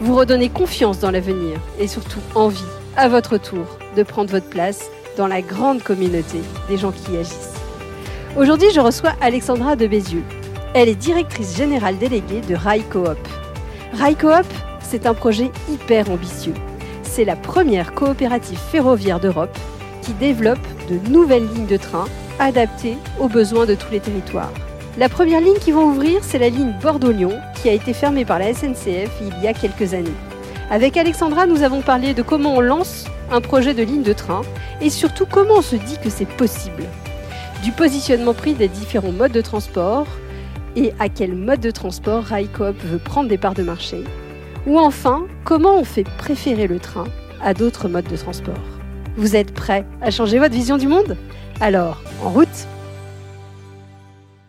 vous 0.00 0.14
redonner 0.14 0.48
confiance 0.48 0.98
dans 0.98 1.10
l'avenir 1.10 1.58
et 1.78 1.88
surtout 1.88 2.20
envie, 2.34 2.64
à 2.96 3.08
votre 3.08 3.38
tour, 3.38 3.66
de 3.96 4.02
prendre 4.02 4.30
votre 4.30 4.48
place 4.48 4.90
dans 5.16 5.26
la 5.26 5.42
grande 5.42 5.82
communauté 5.82 6.38
des 6.68 6.76
gens 6.76 6.92
qui 6.92 7.16
agissent. 7.16 7.54
Aujourd'hui, 8.36 8.68
je 8.74 8.80
reçois 8.80 9.12
Alexandra 9.20 9.76
de 9.76 9.86
Bézieux. 9.86 10.24
Elle 10.74 10.88
est 10.88 10.94
directrice 10.96 11.56
générale 11.56 11.98
déléguée 11.98 12.40
de 12.40 12.54
Rail 12.54 12.82
Coop. 12.82 13.16
C'est 14.80 15.06
un 15.06 15.14
projet 15.14 15.50
hyper 15.70 16.10
ambitieux. 16.10 16.54
C'est 17.02 17.24
la 17.24 17.36
première 17.36 17.94
coopérative 17.94 18.58
ferroviaire 18.58 19.20
d'Europe 19.20 19.56
qui 20.02 20.12
développe 20.14 20.58
de 20.90 20.98
nouvelles 21.10 21.48
lignes 21.48 21.66
de 21.66 21.76
train 21.76 22.06
adaptées 22.38 22.96
aux 23.20 23.28
besoins 23.28 23.66
de 23.66 23.74
tous 23.74 23.90
les 23.92 24.00
territoires. 24.00 24.52
La 24.96 25.08
première 25.08 25.40
ligne 25.40 25.58
qui 25.58 25.72
va 25.72 25.80
ouvrir, 25.80 26.22
c'est 26.22 26.38
la 26.38 26.48
ligne 26.48 26.72
Bordeaux-Lyon, 26.80 27.32
qui 27.60 27.68
a 27.68 27.72
été 27.72 27.92
fermée 27.92 28.24
par 28.24 28.38
la 28.38 28.54
SNCF 28.54 29.10
il 29.20 29.42
y 29.42 29.48
a 29.48 29.52
quelques 29.52 29.92
années. 29.92 30.14
Avec 30.70 30.96
Alexandra, 30.96 31.46
nous 31.46 31.64
avons 31.64 31.80
parlé 31.80 32.14
de 32.14 32.22
comment 32.22 32.54
on 32.54 32.60
lance 32.60 33.06
un 33.32 33.40
projet 33.40 33.74
de 33.74 33.82
ligne 33.82 34.04
de 34.04 34.12
train 34.12 34.42
et 34.80 34.90
surtout 34.90 35.26
comment 35.28 35.54
on 35.54 35.62
se 35.62 35.74
dit 35.74 35.98
que 36.00 36.10
c'est 36.10 36.28
possible. 36.28 36.84
Du 37.64 37.72
positionnement 37.72 38.34
pris 38.34 38.54
des 38.54 38.68
différents 38.68 39.10
modes 39.10 39.32
de 39.32 39.40
transport 39.40 40.06
et 40.76 40.92
à 41.00 41.08
quel 41.08 41.34
mode 41.34 41.60
de 41.60 41.72
transport 41.72 42.22
Railcoop 42.22 42.76
veut 42.84 42.98
prendre 42.98 43.28
des 43.28 43.38
parts 43.38 43.54
de 43.54 43.64
marché. 43.64 44.04
Ou 44.64 44.78
enfin, 44.78 45.26
comment 45.42 45.76
on 45.76 45.84
fait 45.84 46.06
préférer 46.18 46.68
le 46.68 46.78
train 46.78 47.06
à 47.42 47.52
d'autres 47.52 47.88
modes 47.88 48.08
de 48.08 48.16
transport. 48.16 48.54
Vous 49.16 49.34
êtes 49.34 49.54
prêts 49.54 49.84
à 50.00 50.12
changer 50.12 50.38
votre 50.38 50.54
vision 50.54 50.78
du 50.78 50.86
monde? 50.86 51.16
Alors, 51.60 52.00
en 52.22 52.30
route 52.30 52.68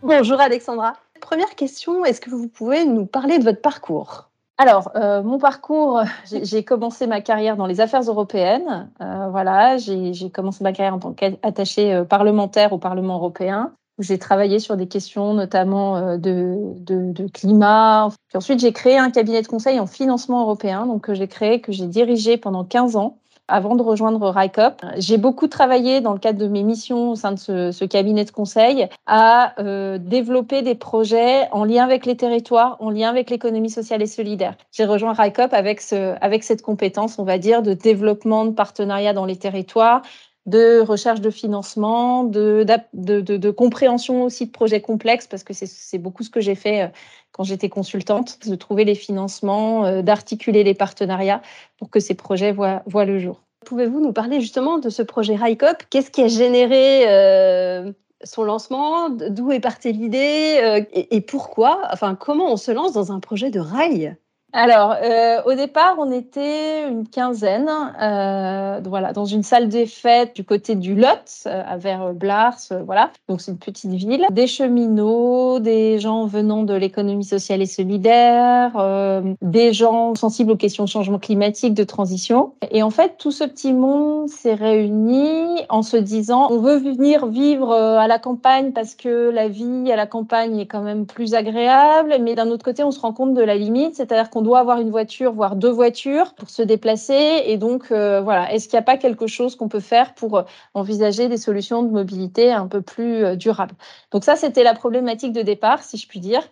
Bonjour 0.06 0.40
Alexandra. 0.40 0.92
Première 1.20 1.56
question, 1.56 2.04
est-ce 2.04 2.20
que 2.20 2.30
vous 2.30 2.46
pouvez 2.46 2.84
nous 2.84 3.06
parler 3.06 3.40
de 3.40 3.44
votre 3.44 3.60
parcours? 3.60 4.30
Alors, 4.56 4.92
euh, 4.94 5.20
mon 5.24 5.38
parcours, 5.38 6.00
j'ai 6.42 6.62
commencé 6.62 7.08
ma 7.08 7.20
carrière 7.20 7.56
dans 7.56 7.66
les 7.66 7.80
affaires 7.80 8.02
européennes. 8.02 8.88
Euh, 9.00 9.26
voilà, 9.32 9.78
j'ai 9.78 10.30
commencé 10.32 10.62
ma 10.62 10.72
carrière 10.72 10.94
en 10.94 11.00
tant 11.00 11.12
qu'attachée 11.12 11.92
euh, 11.92 12.04
parlementaire 12.04 12.72
au 12.72 12.78
Parlement 12.78 13.16
européen. 13.16 13.72
J'ai 13.98 14.16
travaillé 14.16 14.60
sur 14.60 14.76
des 14.76 14.86
questions 14.86 15.34
notamment 15.34 16.16
de, 16.18 16.54
de, 16.76 17.10
de 17.10 17.26
climat. 17.26 18.10
Puis 18.28 18.36
ensuite, 18.36 18.60
j'ai 18.60 18.72
créé 18.72 18.98
un 18.98 19.10
cabinet 19.10 19.42
de 19.42 19.48
conseil 19.48 19.80
en 19.80 19.86
financement 19.88 20.42
européen, 20.42 20.86
donc 20.86 21.02
que 21.02 21.14
j'ai 21.14 21.26
créé, 21.26 21.60
que 21.60 21.72
j'ai 21.72 21.86
dirigé 21.86 22.36
pendant 22.36 22.62
15 22.62 22.94
ans 22.94 23.18
avant 23.48 23.76
de 23.76 23.82
rejoindre 23.82 24.28
RICOP. 24.30 24.82
J'ai 24.96 25.18
beaucoup 25.18 25.46
travaillé 25.46 26.00
dans 26.00 26.12
le 26.12 26.18
cadre 26.18 26.38
de 26.38 26.48
mes 26.48 26.62
missions 26.62 27.10
au 27.10 27.14
sein 27.14 27.32
de 27.32 27.38
ce, 27.38 27.84
cabinet 27.84 28.24
de 28.24 28.30
conseil 28.30 28.88
à 29.06 29.54
euh, 29.60 29.98
développer 29.98 30.62
des 30.62 30.74
projets 30.74 31.48
en 31.52 31.64
lien 31.64 31.84
avec 31.84 32.06
les 32.06 32.16
territoires, 32.16 32.76
en 32.80 32.90
lien 32.90 33.08
avec 33.08 33.30
l'économie 33.30 33.70
sociale 33.70 34.02
et 34.02 34.06
solidaire. 34.06 34.56
J'ai 34.72 34.84
rejoint 34.84 35.12
RICOP 35.12 35.52
avec, 35.52 35.80
ce, 35.80 36.16
avec 36.20 36.42
cette 36.42 36.62
compétence, 36.62 37.18
on 37.18 37.24
va 37.24 37.38
dire, 37.38 37.62
de 37.62 37.74
développement 37.74 38.44
de 38.44 38.50
partenariats 38.50 39.12
dans 39.12 39.26
les 39.26 39.36
territoires, 39.36 40.02
de 40.46 40.80
recherche 40.80 41.20
de 41.20 41.30
financement, 41.30 42.24
de, 42.24 42.64
de, 42.94 43.20
de, 43.20 43.50
compréhension 43.50 44.22
aussi 44.22 44.46
de 44.46 44.52
projets 44.52 44.80
complexes, 44.80 45.26
parce 45.26 45.42
que 45.42 45.52
c'est 45.52 45.98
beaucoup 45.98 46.22
ce 46.22 46.30
que 46.30 46.40
j'ai 46.40 46.54
fait 46.54 46.82
euh, 46.82 46.88
quand 47.32 47.42
j'étais 47.42 47.68
consultante, 47.68 48.38
de 48.46 48.54
trouver 48.54 48.84
les 48.84 48.94
financements, 48.94 49.84
euh, 49.84 50.02
d'articuler 50.02 50.62
les 50.62 50.74
partenariats 50.74 51.42
pour 51.78 51.90
que 51.90 51.98
ces 51.98 52.14
projets 52.14 52.52
voient, 52.52 52.82
voient 52.86 53.04
le 53.04 53.18
jour. 53.18 53.42
Pouvez-vous 53.64 54.00
nous 54.00 54.12
parler 54.12 54.40
justement 54.40 54.78
de 54.78 54.88
ce 54.88 55.02
projet 55.02 55.34
RICOP 55.34 55.82
Qu'est-ce 55.90 56.12
qui 56.12 56.22
a 56.22 56.28
généré 56.28 57.08
euh, 57.08 57.92
son 58.22 58.44
lancement? 58.44 59.10
D'où 59.10 59.50
est 59.50 59.60
partie 59.60 59.92
l'idée 59.92 60.86
et, 60.92 61.16
et, 61.16 61.20
pourquoi? 61.20 61.80
Enfin, 61.92 62.14
comment 62.14 62.52
on 62.52 62.56
se 62.56 62.70
lance 62.70 62.92
dans 62.92 63.10
un 63.10 63.18
projet 63.18 63.50
de 63.50 63.58
rail? 63.58 64.16
Alors, 64.56 64.96
euh, 65.02 65.42
au 65.44 65.52
départ, 65.52 65.96
on 65.98 66.10
était 66.10 66.88
une 66.88 67.06
quinzaine, 67.06 67.68
euh, 68.00 68.80
voilà, 68.86 69.12
dans 69.12 69.26
une 69.26 69.42
salle 69.42 69.68
des 69.68 69.84
fêtes 69.84 70.34
du 70.34 70.44
côté 70.44 70.76
du 70.76 70.94
Lot, 70.94 71.44
euh, 71.46 71.62
vers 71.76 72.14
Blars, 72.14 72.56
euh, 72.72 72.82
voilà. 72.82 73.10
Donc 73.28 73.42
c'est 73.42 73.50
une 73.50 73.58
petite 73.58 73.92
ville. 73.92 74.26
Des 74.30 74.46
cheminots, 74.46 75.58
des 75.58 75.98
gens 75.98 76.24
venant 76.24 76.62
de 76.62 76.72
l'économie 76.72 77.24
sociale 77.24 77.60
et 77.60 77.66
solidaire, 77.66 78.72
euh, 78.76 79.20
des 79.42 79.74
gens 79.74 80.14
sensibles 80.14 80.52
aux 80.52 80.56
questions 80.56 80.84
de 80.84 80.88
changement 80.88 81.18
climatique, 81.18 81.74
de 81.74 81.84
transition. 81.84 82.54
Et 82.70 82.82
en 82.82 82.90
fait, 82.90 83.16
tout 83.18 83.32
ce 83.32 83.44
petit 83.44 83.74
monde 83.74 84.30
s'est 84.30 84.54
réuni 84.54 85.66
en 85.68 85.82
se 85.82 85.98
disant, 85.98 86.48
on 86.50 86.60
veut 86.60 86.78
venir 86.78 87.26
vivre 87.26 87.74
à 87.74 88.08
la 88.08 88.18
campagne 88.18 88.72
parce 88.72 88.94
que 88.94 89.28
la 89.28 89.48
vie 89.48 89.92
à 89.92 89.96
la 89.96 90.06
campagne 90.06 90.58
est 90.58 90.66
quand 90.66 90.80
même 90.80 91.04
plus 91.04 91.34
agréable, 91.34 92.16
mais 92.22 92.34
d'un 92.34 92.48
autre 92.48 92.64
côté, 92.64 92.82
on 92.82 92.90
se 92.90 93.00
rend 93.00 93.12
compte 93.12 93.34
de 93.34 93.42
la 93.42 93.56
limite, 93.56 93.96
c'est-à-dire 93.96 94.30
qu'on 94.30 94.45
doit 94.46 94.60
avoir 94.60 94.80
une 94.80 94.90
voiture, 94.90 95.32
voire 95.32 95.56
deux 95.56 95.70
voitures 95.70 96.32
pour 96.34 96.48
se 96.50 96.62
déplacer. 96.62 97.42
Et 97.46 97.56
donc, 97.58 97.90
euh, 97.90 98.20
voilà, 98.20 98.52
est-ce 98.52 98.68
qu'il 98.68 98.76
n'y 98.76 98.80
a 98.80 98.84
pas 98.84 98.96
quelque 98.96 99.26
chose 99.26 99.56
qu'on 99.56 99.68
peut 99.68 99.80
faire 99.80 100.14
pour 100.14 100.38
euh, 100.38 100.42
envisager 100.72 101.28
des 101.28 101.36
solutions 101.36 101.82
de 101.82 101.90
mobilité 101.90 102.52
un 102.52 102.68
peu 102.68 102.80
plus 102.80 103.24
euh, 103.24 103.34
durables? 103.34 103.74
Donc 104.12 104.22
ça, 104.22 104.36
c'était 104.36 104.62
la 104.62 104.74
problématique 104.74 105.32
de 105.32 105.42
départ, 105.42 105.82
si 105.82 105.96
je 105.98 106.06
puis 106.06 106.20
dire. 106.20 106.42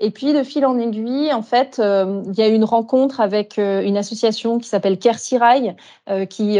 Et 0.00 0.10
puis, 0.10 0.34
de 0.34 0.42
fil 0.42 0.66
en 0.66 0.78
aiguille, 0.78 1.32
en 1.32 1.42
fait, 1.42 1.78
il 1.78 2.34
y 2.34 2.42
a 2.42 2.48
eu 2.48 2.54
une 2.54 2.64
rencontre 2.64 3.20
avec 3.20 3.58
une 3.58 3.98
association 3.98 4.58
qui 4.58 4.66
s'appelle 4.66 4.98
Kersirail, 4.98 5.76
euh, 6.08 6.24
qui, 6.24 6.58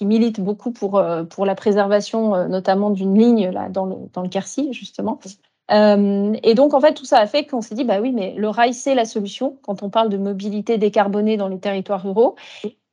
milite 0.00 0.40
beaucoup 0.40 0.72
pour, 0.72 0.98
la 0.98 1.54
préservation, 1.54 2.48
notamment 2.48 2.88
d'une 2.88 3.18
ligne 3.18 3.50
là, 3.50 3.68
dans, 3.68 3.84
le, 3.84 3.96
dans 4.14 4.22
le 4.22 4.30
justement. 4.72 5.18
Euh, 5.70 6.34
et 6.42 6.54
donc, 6.54 6.74
en 6.74 6.80
fait, 6.80 6.94
tout 6.94 7.04
ça 7.04 7.18
a 7.18 7.26
fait 7.26 7.46
qu'on 7.46 7.60
s'est 7.60 7.74
dit, 7.74 7.84
bah 7.84 8.00
oui, 8.00 8.12
mais 8.12 8.34
le 8.36 8.48
rail, 8.48 8.74
c'est 8.74 8.94
la 8.94 9.04
solution 9.04 9.58
quand 9.62 9.82
on 9.82 9.90
parle 9.90 10.08
de 10.08 10.16
mobilité 10.16 10.78
décarbonée 10.78 11.36
dans 11.36 11.48
les 11.48 11.58
territoires 11.58 12.02
ruraux. 12.02 12.36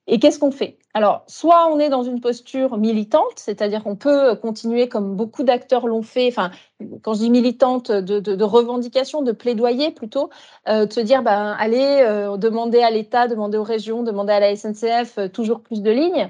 Et 0.07 0.19
qu'est-ce 0.19 0.37
qu'on 0.37 0.51
fait? 0.51 0.77
Alors, 0.93 1.23
soit 1.27 1.67
on 1.71 1.79
est 1.79 1.89
dans 1.89 2.03
une 2.03 2.21
posture 2.21 2.77
militante, 2.77 3.37
c'est-à-dire 3.37 3.83
qu'on 3.83 3.95
peut 3.95 4.35
continuer 4.35 4.87
comme 4.87 5.15
beaucoup 5.15 5.43
d'acteurs 5.43 5.87
l'ont 5.87 6.03
fait, 6.03 6.27
enfin, 6.27 6.51
quand 7.01 7.15
je 7.15 7.19
dis 7.19 7.31
militante, 7.31 7.91
de, 7.91 8.19
de, 8.19 8.35
de 8.35 8.43
revendication, 8.43 9.23
de 9.23 9.31
plaidoyer 9.31 9.91
plutôt, 9.91 10.29
euh, 10.69 10.85
de 10.85 10.93
se 10.93 10.99
dire, 10.99 11.23
ben, 11.23 11.55
allez, 11.57 12.01
euh, 12.01 12.37
demander 12.37 12.81
à 12.83 12.91
l'État, 12.91 13.27
demander 13.27 13.57
aux 13.57 13.63
régions, 13.63 14.03
demander 14.03 14.33
à 14.33 14.39
la 14.39 14.55
SNCF 14.55 15.17
euh, 15.17 15.27
toujours 15.27 15.61
plus 15.61 15.81
de 15.81 15.89
lignes. 15.89 16.29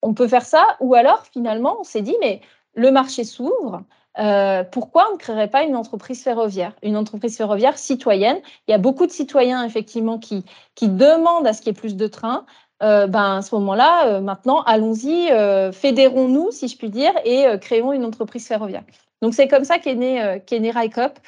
On 0.00 0.14
peut 0.14 0.26
faire 0.26 0.44
ça, 0.44 0.64
ou 0.80 0.94
alors, 0.94 1.24
finalement, 1.26 1.76
on 1.80 1.84
s'est 1.84 2.02
dit, 2.02 2.16
mais 2.20 2.40
le 2.74 2.90
marché 2.90 3.24
s'ouvre, 3.24 3.82
euh, 4.18 4.64
pourquoi 4.64 5.08
on 5.10 5.14
ne 5.14 5.18
créerait 5.18 5.48
pas 5.48 5.62
une 5.62 5.76
entreprise 5.76 6.22
ferroviaire, 6.22 6.74
une 6.82 6.96
entreprise 6.96 7.36
ferroviaire 7.36 7.78
citoyenne? 7.78 8.38
Il 8.68 8.72
y 8.72 8.74
a 8.74 8.78
beaucoup 8.78 9.06
de 9.06 9.12
citoyens 9.12 9.64
effectivement 9.64 10.18
qui, 10.18 10.44
qui 10.74 10.88
demandent 10.88 11.46
à 11.46 11.52
ce 11.52 11.60
qu'il 11.62 11.68
y 11.68 11.76
ait 11.76 11.80
plus 11.80 11.96
de 11.96 12.06
trains. 12.06 12.44
Euh, 12.82 13.06
ben, 13.06 13.36
à 13.36 13.42
ce 13.42 13.54
moment-là, 13.54 14.08
euh, 14.08 14.20
maintenant, 14.20 14.62
allons-y, 14.62 15.30
euh, 15.30 15.70
fédérons-nous, 15.72 16.50
si 16.50 16.66
je 16.68 16.76
puis 16.76 16.90
dire, 16.90 17.12
et 17.24 17.46
créons 17.60 17.92
une 17.92 18.04
entreprise 18.04 18.46
ferroviaire. 18.46 18.82
Donc 19.22 19.34
c'est 19.34 19.46
comme 19.46 19.62
ça 19.64 19.78
qu'est 19.78 19.94
né, 19.94 20.40
RICOP. 20.50 21.18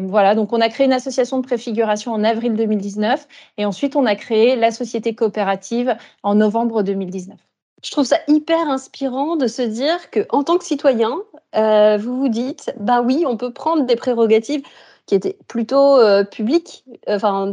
voilà, 0.00 0.34
donc 0.34 0.52
on 0.52 0.60
a 0.60 0.68
créé 0.68 0.86
une 0.86 0.92
association 0.92 1.38
de 1.38 1.46
préfiguration 1.46 2.12
en 2.12 2.24
avril 2.24 2.54
2019 2.54 3.28
et 3.58 3.64
ensuite 3.64 3.94
on 3.94 4.06
a 4.06 4.16
créé 4.16 4.56
la 4.56 4.72
société 4.72 5.14
coopérative 5.14 5.96
en 6.24 6.34
novembre 6.34 6.82
2019. 6.82 7.38
Je 7.84 7.90
trouve 7.92 8.04
ça 8.04 8.18
hyper 8.26 8.68
inspirant 8.68 9.36
de 9.36 9.46
se 9.46 9.62
dire 9.62 10.10
que 10.10 10.26
en 10.30 10.42
tant 10.42 10.58
que 10.58 10.64
citoyen, 10.64 11.18
euh, 11.54 11.96
vous 11.96 12.18
vous 12.18 12.28
dites, 12.28 12.72
bah 12.78 13.02
oui, 13.02 13.24
on 13.26 13.36
peut 13.36 13.52
prendre 13.52 13.84
des 13.84 13.96
prérogatives 13.96 14.62
qui 15.06 15.14
étaient 15.14 15.38
plutôt 15.46 15.96
euh, 15.96 16.24
publiques. 16.24 16.84
Enfin, 17.06 17.52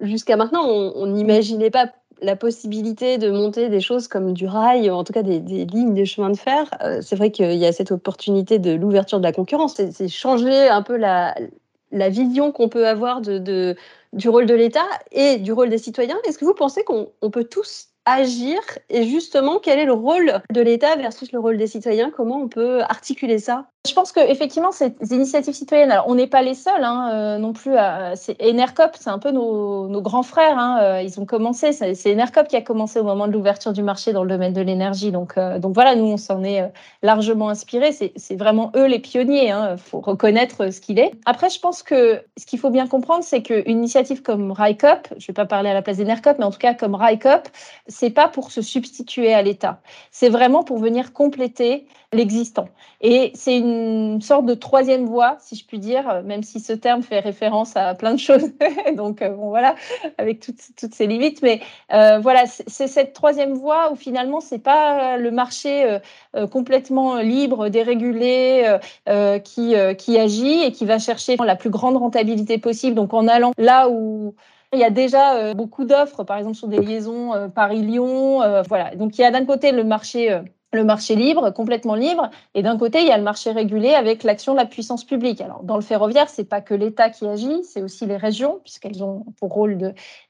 jusqu'à 0.00 0.36
maintenant, 0.36 0.66
on 0.66 1.06
n'imaginait 1.06 1.70
pas 1.70 1.90
la 2.22 2.36
possibilité 2.36 3.18
de 3.18 3.30
monter 3.30 3.68
des 3.68 3.80
choses 3.80 4.08
comme 4.08 4.32
du 4.32 4.46
rail, 4.46 4.90
ou 4.90 4.94
en 4.94 5.04
tout 5.04 5.12
cas 5.12 5.22
des, 5.22 5.40
lignes 5.40 5.94
de 5.94 6.04
chemin 6.04 6.30
de 6.30 6.36
fer. 6.36 6.70
Euh, 6.82 7.00
c'est 7.02 7.16
vrai 7.16 7.30
qu'il 7.30 7.54
y 7.54 7.66
a 7.66 7.72
cette 7.72 7.90
opportunité 7.90 8.58
de 8.58 8.72
l'ouverture 8.72 9.18
de 9.18 9.24
la 9.24 9.32
concurrence. 9.32 9.74
C'est 9.74 10.08
changer 10.08 10.68
un 10.68 10.82
peu 10.82 10.96
la, 10.96 11.34
vision 11.90 12.52
qu'on 12.52 12.68
peut 12.68 12.86
avoir 12.86 13.20
du 13.20 14.28
rôle 14.28 14.46
de 14.46 14.54
l'État 14.54 14.86
et 15.10 15.38
du 15.38 15.52
rôle 15.52 15.68
des 15.68 15.78
citoyens. 15.78 16.16
Est-ce 16.24 16.38
que 16.38 16.44
vous 16.44 16.54
pensez 16.54 16.84
qu'on 16.84 17.30
peut 17.30 17.44
tous 17.44 17.88
agir 18.04 18.60
et 18.88 19.04
justement 19.06 19.58
quel 19.58 19.78
est 19.78 19.84
le 19.86 19.92
rôle 19.92 20.42
de 20.52 20.60
l'État 20.60 20.96
versus 20.96 21.32
le 21.32 21.40
rôle 21.40 21.56
des 21.58 21.66
citoyens? 21.66 22.10
Comment 22.10 22.42
on 22.42 22.48
peut 22.48 22.82
articuler 22.82 23.38
ça? 23.38 23.71
Je 23.84 23.94
pense 23.94 24.12
qu'effectivement, 24.12 24.70
ces 24.70 24.94
initiatives 25.10 25.54
citoyennes, 25.54 25.90
alors 25.90 26.04
on 26.06 26.14
n'est 26.14 26.28
pas 26.28 26.42
les 26.42 26.54
seuls 26.54 26.84
hein, 26.84 27.10
euh, 27.12 27.38
non 27.38 27.52
plus. 27.52 27.74
c'est 28.14 28.40
Enercop, 28.40 28.92
c'est 28.96 29.10
un 29.10 29.18
peu 29.18 29.32
nos, 29.32 30.00
grands 30.00 30.22
frères. 30.22 30.56
Hein, 30.56 30.78
euh, 30.80 31.02
ils 31.02 31.18
ont 31.18 31.26
commencé, 31.26 31.72
c'est 31.72 32.12
Enercop 32.12 32.46
qui 32.46 32.54
a 32.54 32.62
commencé 32.62 33.00
au 33.00 33.02
moment 33.02 33.26
de 33.26 33.32
l'ouverture 33.32 33.72
du 33.72 33.82
marché 33.82 34.12
dans 34.12 34.22
le 34.22 34.28
domaine 34.28 34.52
de 34.52 34.60
l'énergie. 34.60 35.10
Donc, 35.10 35.36
euh, 35.36 35.58
voilà, 35.64 35.96
nous, 35.96 36.04
on 36.04 36.16
s'en 36.16 36.44
est 36.44 36.70
largement 37.02 37.48
inspiré. 37.48 37.90
C'est 37.90 38.36
vraiment 38.36 38.70
eux 38.76 38.86
les 38.86 39.00
pionniers. 39.00 39.46
Il 39.46 39.50
hein, 39.50 39.76
faut 39.76 39.98
reconnaître 39.98 40.72
ce 40.72 40.80
qu'il 40.80 41.00
est. 41.00 41.10
Après, 41.26 41.50
je 41.50 41.58
pense 41.58 41.82
que 41.82 42.22
ce 42.38 42.46
qu'il 42.46 42.60
faut 42.60 42.70
bien 42.70 42.86
comprendre, 42.86 43.24
c'est 43.24 43.42
qu'une 43.42 43.64
initiative 43.66 44.22
comme 44.22 44.52
RICOP, 44.52 45.08
je 45.10 45.14
ne 45.14 45.26
vais 45.26 45.32
pas 45.32 45.46
parler 45.46 45.70
à 45.70 45.74
la 45.74 45.82
place 45.82 45.96
d'Enercop, 45.96 46.36
mais 46.38 46.44
en 46.44 46.52
tout 46.52 46.58
cas 46.58 46.74
comme 46.74 46.94
RICOP, 46.94 47.48
c'est 47.88 48.10
pas 48.10 48.28
pour 48.28 48.52
se 48.52 48.62
substituer 48.62 49.34
à 49.34 49.42
l'État. 49.42 49.80
C'est 50.12 50.28
vraiment 50.28 50.62
pour 50.62 50.78
venir 50.78 51.12
compléter 51.12 51.88
l'existant. 52.12 52.68
Et 53.00 53.32
c'est 53.34 53.56
une 53.56 54.20
sorte 54.20 54.46
de 54.46 54.54
troisième 54.54 55.06
voie, 55.06 55.36
si 55.40 55.56
je 55.56 55.64
puis 55.66 55.78
dire, 55.78 56.22
même 56.24 56.42
si 56.42 56.60
ce 56.60 56.72
terme 56.72 57.02
fait 57.02 57.20
référence 57.20 57.76
à 57.76 57.94
plein 57.94 58.12
de 58.12 58.18
choses. 58.18 58.52
Donc, 58.96 59.22
euh, 59.22 59.30
bon, 59.30 59.48
voilà, 59.48 59.74
avec 60.18 60.40
toutes, 60.40 60.60
toutes 60.78 60.94
ces 60.94 61.06
limites. 61.06 61.42
Mais 61.42 61.60
euh, 61.92 62.18
voilà, 62.18 62.44
c'est 62.46 62.86
cette 62.86 63.14
troisième 63.14 63.54
voie 63.54 63.90
où 63.92 63.96
finalement, 63.96 64.40
c'est 64.40 64.58
pas 64.58 65.16
le 65.16 65.30
marché 65.30 65.98
euh, 66.36 66.46
complètement 66.46 67.16
libre, 67.16 67.68
dérégulé, 67.68 68.78
qui, 69.44 69.74
qui 69.98 70.18
agit 70.18 70.62
et 70.62 70.72
qui 70.72 70.84
va 70.84 70.98
chercher 70.98 71.36
la 71.36 71.56
plus 71.56 71.70
grande 71.70 71.96
rentabilité 71.96 72.58
possible. 72.58 72.94
Donc, 72.94 73.14
en 73.14 73.26
allant 73.26 73.52
là 73.58 73.88
où 73.88 74.34
il 74.72 74.78
y 74.78 74.84
a 74.84 74.90
déjà 74.90 75.54
beaucoup 75.54 75.84
d'offres, 75.84 76.24
par 76.24 76.38
exemple 76.38 76.56
sur 76.56 76.68
des 76.68 76.78
liaisons 76.78 77.50
Paris-Lyon. 77.54 78.62
voilà. 78.68 78.94
Donc 78.94 79.18
il 79.18 79.20
y 79.20 79.24
a 79.24 79.30
d'un 79.30 79.44
côté 79.44 79.72
le 79.72 79.84
marché 79.84 80.40
le 80.72 80.84
marché 80.84 81.16
libre, 81.16 81.50
complètement 81.50 81.94
libre, 81.94 82.30
et 82.54 82.62
d'un 82.62 82.78
côté, 82.78 83.00
il 83.00 83.06
y 83.06 83.10
a 83.10 83.18
le 83.18 83.22
marché 83.22 83.52
régulé 83.52 83.94
avec 83.94 84.22
l'action 84.22 84.52
de 84.52 84.58
la 84.58 84.64
puissance 84.64 85.04
publique. 85.04 85.40
Alors, 85.40 85.62
dans 85.64 85.76
le 85.76 85.82
ferroviaire, 85.82 86.30
c'est 86.30 86.48
pas 86.48 86.62
que 86.62 86.72
l'État 86.74 87.10
qui 87.10 87.26
agit, 87.26 87.62
c'est 87.64 87.82
aussi 87.82 88.06
les 88.06 88.16
régions, 88.16 88.60
puisqu'elles 88.62 89.04
ont 89.04 89.26
pour 89.38 89.52
rôle 89.52 89.76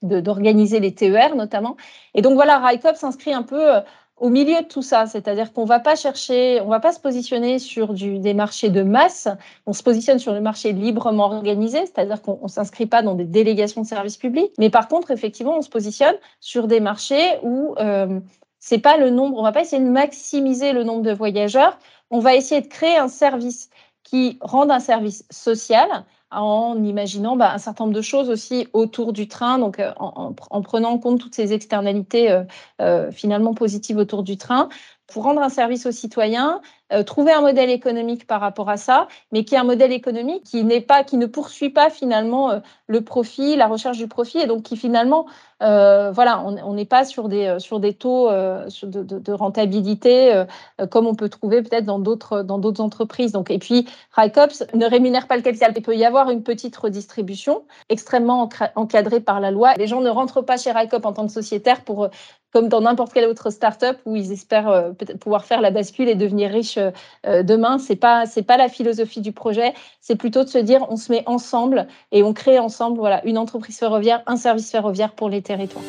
de, 0.02 0.20
d'organiser 0.20 0.80
les 0.80 0.94
TER 0.94 1.36
notamment. 1.36 1.76
Et 2.14 2.22
donc 2.22 2.34
voilà, 2.34 2.58
RICOP 2.58 2.96
s'inscrit 2.96 3.32
un 3.32 3.44
peu 3.44 3.76
euh, 3.76 3.80
au 4.16 4.30
milieu 4.30 4.60
de 4.62 4.66
tout 4.66 4.82
ça, 4.82 5.06
c'est-à-dire 5.06 5.52
qu'on 5.52 5.64
va 5.64 5.80
pas 5.80 5.96
chercher, 5.96 6.60
on 6.60 6.68
va 6.68 6.80
pas 6.80 6.92
se 6.92 7.00
positionner 7.00 7.58
sur 7.58 7.94
des 7.94 8.34
marchés 8.34 8.68
de 8.68 8.82
masse, 8.82 9.28
on 9.66 9.72
se 9.72 9.82
positionne 9.82 10.18
sur 10.18 10.32
le 10.32 10.40
marché 10.40 10.72
librement 10.72 11.24
organisé, 11.24 11.80
c'est-à-dire 11.86 12.20
qu'on 12.20 12.46
s'inscrit 12.48 12.86
pas 12.86 13.02
dans 13.02 13.14
des 13.14 13.24
délégations 13.24 13.82
de 13.82 13.86
services 13.86 14.16
publics, 14.16 14.52
mais 14.58 14.70
par 14.70 14.88
contre, 14.88 15.10
effectivement, 15.10 15.56
on 15.56 15.62
se 15.62 15.70
positionne 15.70 16.14
sur 16.40 16.66
des 16.68 16.78
marchés 16.78 17.38
où 17.42 17.74
euh, 17.78 18.20
c'est 18.64 18.78
pas 18.78 18.96
le 18.96 19.10
nombre, 19.10 19.36
on 19.38 19.42
va 19.42 19.50
pas 19.50 19.62
essayer 19.62 19.82
de 19.82 19.88
maximiser 19.88 20.72
le 20.72 20.84
nombre 20.84 21.02
de 21.02 21.12
voyageurs, 21.12 21.76
on 22.10 22.20
va 22.20 22.36
essayer 22.36 22.60
de 22.60 22.68
créer 22.68 22.96
un 22.96 23.08
service 23.08 23.70
qui 24.04 24.38
rende 24.40 24.70
un 24.70 24.78
service 24.78 25.24
social 25.30 26.04
en 26.30 26.82
imaginant 26.84 27.36
bah, 27.36 27.52
un 27.52 27.58
certain 27.58 27.84
nombre 27.84 27.96
de 27.96 28.02
choses 28.02 28.30
aussi 28.30 28.68
autour 28.72 29.12
du 29.12 29.26
train, 29.26 29.58
donc 29.58 29.80
euh, 29.80 29.92
en, 29.98 30.62
prenant 30.62 30.90
en 30.90 30.98
compte 30.98 31.20
toutes 31.20 31.34
ces 31.34 31.52
externalités 31.52 32.30
euh, 32.30 32.44
euh, 32.80 33.10
finalement 33.10 33.52
positives 33.52 33.96
autour 33.96 34.22
du 34.22 34.36
train, 34.36 34.68
pour 35.12 35.24
rendre 35.24 35.42
un 35.42 35.50
service 35.50 35.84
aux 35.84 35.92
citoyens, 35.92 36.62
euh, 36.92 37.02
trouver 37.02 37.32
un 37.32 37.42
modèle 37.42 37.70
économique 37.70 38.26
par 38.26 38.40
rapport 38.40 38.70
à 38.70 38.78
ça, 38.78 39.08
mais 39.30 39.44
qui 39.44 39.54
est 39.54 39.58
un 39.58 39.64
modèle 39.64 39.92
économique 39.92 40.44
qui 40.44 40.64
n'est 40.64 40.80
pas, 40.80 41.04
qui 41.04 41.18
ne 41.18 41.26
poursuit 41.26 41.68
pas 41.68 41.90
finalement 41.90 42.50
euh, 42.50 42.60
le 42.86 43.02
profit, 43.02 43.56
la 43.56 43.66
recherche 43.66 43.98
du 43.98 44.08
profit, 44.08 44.38
et 44.38 44.46
donc 44.46 44.62
qui 44.62 44.76
finalement, 44.76 45.26
euh, 45.62 46.10
voilà, 46.12 46.42
on 46.42 46.72
n'est 46.72 46.86
pas 46.86 47.04
sur 47.04 47.28
des 47.28 47.56
sur 47.58 47.78
des 47.78 47.94
taux 47.94 48.28
de, 48.30 49.32
rentabilité 49.32 50.44
comme 50.90 51.06
on 51.06 51.14
peut 51.14 51.28
trouver 51.28 51.62
peut-être 51.62 51.84
dans 51.84 51.98
d'autres 51.98 52.42
dans 52.42 52.58
d'autres 52.58 52.80
entreprises. 52.82 53.32
Donc 53.32 53.50
et 53.50 53.58
puis 53.58 53.86
RICOPS 54.16 54.64
ne 54.74 54.86
rémunère 54.86 55.28
pas 55.28 55.36
le 55.36 55.42
capital. 55.42 55.72
Il 55.76 55.82
peut 55.82 55.96
y 55.96 56.04
avoir 56.04 56.30
une 56.30 56.42
petite 56.42 56.76
redistribution 56.76 57.62
extrêmement 57.88 58.48
encadrée 58.74 59.20
par 59.20 59.40
la 59.40 59.50
loi. 59.50 59.74
Les 59.74 59.86
gens 59.86 60.00
ne 60.00 60.10
rentrent 60.10 60.42
pas 60.42 60.56
chez 60.56 60.72
RICOP 60.72 61.04
en 61.06 61.12
tant 61.12 61.26
que 61.26 61.32
sociétaire 61.32 61.84
pour 61.84 62.08
comme 62.52 62.68
dans 62.68 62.80
n'importe 62.82 63.12
quelle 63.12 63.28
autre 63.28 63.50
start-up 63.50 63.98
où 64.04 64.16
ils 64.16 64.30
espèrent 64.32 64.68
euh, 64.68 64.92
pouvoir 65.20 65.44
faire 65.44 65.60
la 65.60 65.70
bascule 65.70 66.08
et 66.08 66.14
devenir 66.14 66.50
riches 66.50 66.78
euh, 66.78 66.90
euh, 67.26 67.42
demain. 67.42 67.78
C'est 67.78 67.96
pas 67.96 68.26
c'est 68.26 68.42
pas 68.42 68.56
la 68.56 68.68
philosophie 68.68 69.20
du 69.20 69.32
projet. 69.32 69.74
C'est 70.00 70.16
plutôt 70.16 70.44
de 70.44 70.48
se 70.48 70.58
dire 70.58 70.86
on 70.90 70.96
se 70.96 71.10
met 71.10 71.22
ensemble 71.26 71.86
et 72.12 72.22
on 72.22 72.32
crée 72.32 72.58
ensemble 72.58 72.98
voilà 72.98 73.24
une 73.24 73.38
entreprise 73.38 73.78
ferroviaire, 73.78 74.22
un 74.26 74.36
service 74.36 74.70
ferroviaire 74.70 75.12
pour 75.12 75.28
les 75.28 75.42
territoires. 75.42 75.84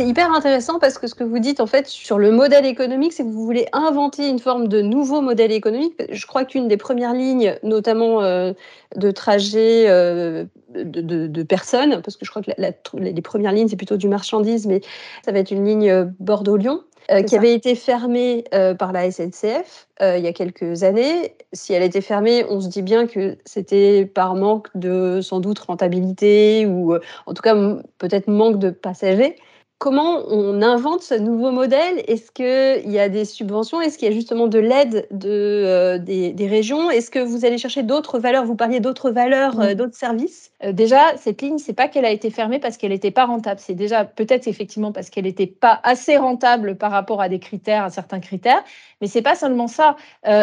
C'est 0.00 0.06
hyper 0.06 0.32
intéressant 0.32 0.78
parce 0.78 0.96
que 0.96 1.06
ce 1.06 1.14
que 1.14 1.24
vous 1.24 1.40
dites 1.40 1.60
en 1.60 1.66
fait 1.66 1.86
sur 1.86 2.18
le 2.18 2.30
modèle 2.30 2.64
économique, 2.64 3.12
c'est 3.12 3.22
que 3.22 3.28
vous 3.28 3.44
voulez 3.44 3.66
inventer 3.74 4.28
une 4.28 4.38
forme 4.38 4.66
de 4.66 4.80
nouveau 4.80 5.20
modèle 5.20 5.52
économique. 5.52 5.92
Je 6.10 6.26
crois 6.26 6.46
qu'une 6.46 6.68
des 6.68 6.78
premières 6.78 7.12
lignes, 7.12 7.58
notamment 7.62 8.22
euh, 8.22 8.54
de 8.96 9.10
trajet 9.10 9.84
euh, 9.88 10.46
de, 10.70 11.42
personnes, 11.42 12.00
parce 12.02 12.16
que 12.16 12.24
je 12.24 12.30
crois 12.30 12.40
que 12.40 12.50
les 12.94 13.20
premières 13.20 13.52
lignes 13.52 13.68
c'est 13.68 13.76
plutôt 13.76 13.98
du 13.98 14.08
marchandise, 14.08 14.66
mais 14.66 14.80
ça 15.22 15.32
va 15.32 15.38
être 15.38 15.50
une 15.50 15.66
ligne 15.66 15.90
euh, 15.90 16.06
Bordeaux-Lyon. 16.18 16.80
qui 17.26 17.36
avait 17.36 17.52
été 17.52 17.74
fermée 17.74 18.44
par 18.78 18.92
la 18.92 19.10
SNCF 19.10 19.88
il 20.00 20.20
y 20.20 20.28
a 20.28 20.32
quelques 20.32 20.82
années. 20.82 21.34
Si 21.52 21.74
elle 21.74 21.82
était 21.82 22.00
fermée, 22.00 22.46
on 22.48 22.60
se 22.60 22.68
dit 22.68 22.82
bien 22.82 23.06
que 23.06 23.36
c'était 23.44 24.06
par 24.06 24.34
manque 24.34 24.68
de 24.74 25.20
sans 25.20 25.40
doute 25.40 25.58
rentabilité 25.58 26.64
ou 26.66 26.94
en 26.94 27.34
tout 27.34 27.42
cas 27.42 27.54
peut-être 27.98 28.28
manque 28.28 28.58
de 28.58 28.70
passagers 28.70 29.36
comment 29.80 30.22
on 30.28 30.60
invente 30.60 31.02
ce 31.02 31.14
nouveau 31.14 31.50
modèle? 31.50 32.04
Est-ce 32.06 32.30
qu'il 32.30 32.92
y 32.92 32.98
a 32.98 33.08
des 33.08 33.24
subventions? 33.24 33.80
Est-ce 33.80 33.96
qu'il 33.96 34.06
y 34.06 34.10
a 34.10 34.14
justement 34.14 34.46
de 34.46 34.58
l'aide 34.58 35.08
de, 35.10 35.30
euh, 35.30 35.98
des, 35.98 36.46
régions? 36.46 36.90
Est-ce 36.90 37.10
que 37.10 37.18
vous 37.18 37.46
allez 37.46 37.56
chercher 37.56 37.82
d'autres 37.82 38.18
valeurs? 38.18 38.44
Vous 38.44 38.54
parliez 38.54 38.80
d'autres 38.80 39.10
valeurs, 39.10 39.58
euh, 39.58 39.74
d'autres 39.74 39.96
services? 39.96 40.52
Euh, 40.62 40.72
Déjà, 40.72 41.16
cette 41.16 41.40
ligne, 41.40 41.56
c'est 41.56 41.72
pas 41.72 41.88
qu'elle 41.88 42.04
a 42.04 42.10
été 42.10 42.30
fermée 42.30 42.58
parce 42.58 42.76
qu'elle 42.76 42.90
n'était 42.90 43.10
pas 43.10 43.24
rentable. 43.24 43.58
C'est 43.58 43.74
déjà 43.74 44.04
peut-être 44.04 44.46
effectivement 44.48 44.92
parce 44.92 45.08
qu'elle 45.08 45.24
n'était 45.24 45.46
pas 45.46 45.80
assez 45.82 46.18
rentable 46.18 46.76
par 46.76 46.90
rapport 46.90 47.22
à 47.22 47.30
des 47.30 47.38
critères, 47.38 47.84
à 47.84 47.90
certains 47.90 48.20
critères. 48.20 48.62
Mais 49.00 49.06
c'est 49.06 49.22
pas 49.22 49.34
seulement 49.34 49.66
ça. 49.66 49.96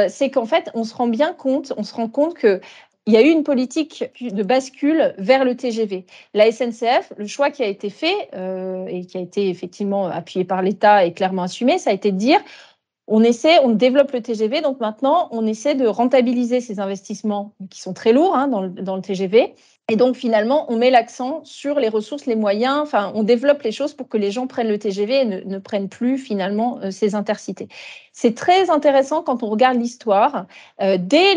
c'est 0.09 0.31
qu'en 0.31 0.47
fait, 0.47 0.71
on 0.73 0.83
se 0.83 0.95
rend 0.95 1.07
bien 1.07 1.31
compte, 1.33 1.73
on 1.77 1.83
se 1.83 1.93
rend 1.93 2.09
compte 2.09 2.33
que 2.33 2.59
il 3.07 3.13
y 3.13 3.17
a 3.17 3.21
eu 3.21 3.29
une 3.29 3.43
politique 3.43 4.03
de 4.21 4.43
bascule 4.43 5.15
vers 5.17 5.45
le 5.45 5.55
TGV. 5.55 6.05
La 6.33 6.51
SNCF, 6.51 7.13
le 7.17 7.25
choix 7.25 7.49
qui 7.51 7.63
a 7.63 7.67
été 7.67 7.89
fait 7.89 8.29
euh, 8.35 8.85
et 8.87 9.05
qui 9.05 9.17
a 9.17 9.21
été 9.21 9.49
effectivement 9.49 10.07
appuyé 10.07 10.43
par 10.43 10.61
l'État 10.61 11.05
et 11.05 11.13
clairement 11.13 11.43
assumé, 11.43 11.77
ça 11.77 11.91
a 11.91 11.93
été 11.93 12.11
de 12.11 12.17
dire 12.17 12.39
on 13.07 13.23
essaie, 13.23 13.59
on 13.63 13.69
développe 13.69 14.11
le 14.11 14.21
TGV, 14.21 14.59
donc 14.59 14.81
maintenant 14.81 15.29
on 15.31 15.47
essaie 15.47 15.75
de 15.75 15.87
rentabiliser 15.87 16.59
ces 16.59 16.81
investissements 16.81 17.55
qui 17.69 17.79
sont 17.79 17.93
très 17.93 18.11
lourds 18.11 18.35
hein, 18.35 18.49
dans, 18.49 18.61
le, 18.61 18.69
dans 18.69 18.97
le 18.97 19.01
TGV 19.01 19.55
et 19.89 19.95
donc 19.95 20.17
finalement, 20.17 20.65
on 20.69 20.75
met 20.75 20.89
l'accent 20.89 21.41
sur 21.45 21.79
les 21.79 21.87
ressources, 21.87 22.25
les 22.25 22.35
moyens, 22.35 22.77
enfin, 22.81 23.13
on 23.15 23.23
développe 23.23 23.61
les 23.61 23.71
choses 23.71 23.93
pour 23.93 24.09
que 24.09 24.17
les 24.17 24.31
gens 24.31 24.45
prennent 24.45 24.67
le 24.67 24.77
TGV 24.77 25.21
et 25.21 25.25
ne, 25.25 25.59
prennent 25.59 25.87
plus 25.87 26.17
finalement 26.17 26.79
euh, 26.83 26.91
ces 26.91 27.15
intercités. 27.15 27.69
C'est 28.11 28.35
très 28.35 28.69
intéressant 28.69 29.23
quand 29.23 29.43
on 29.43 29.49
regarde 29.49 29.79
l'histoire. 29.79 30.45
Euh, 30.81 30.97
dès 30.99 31.35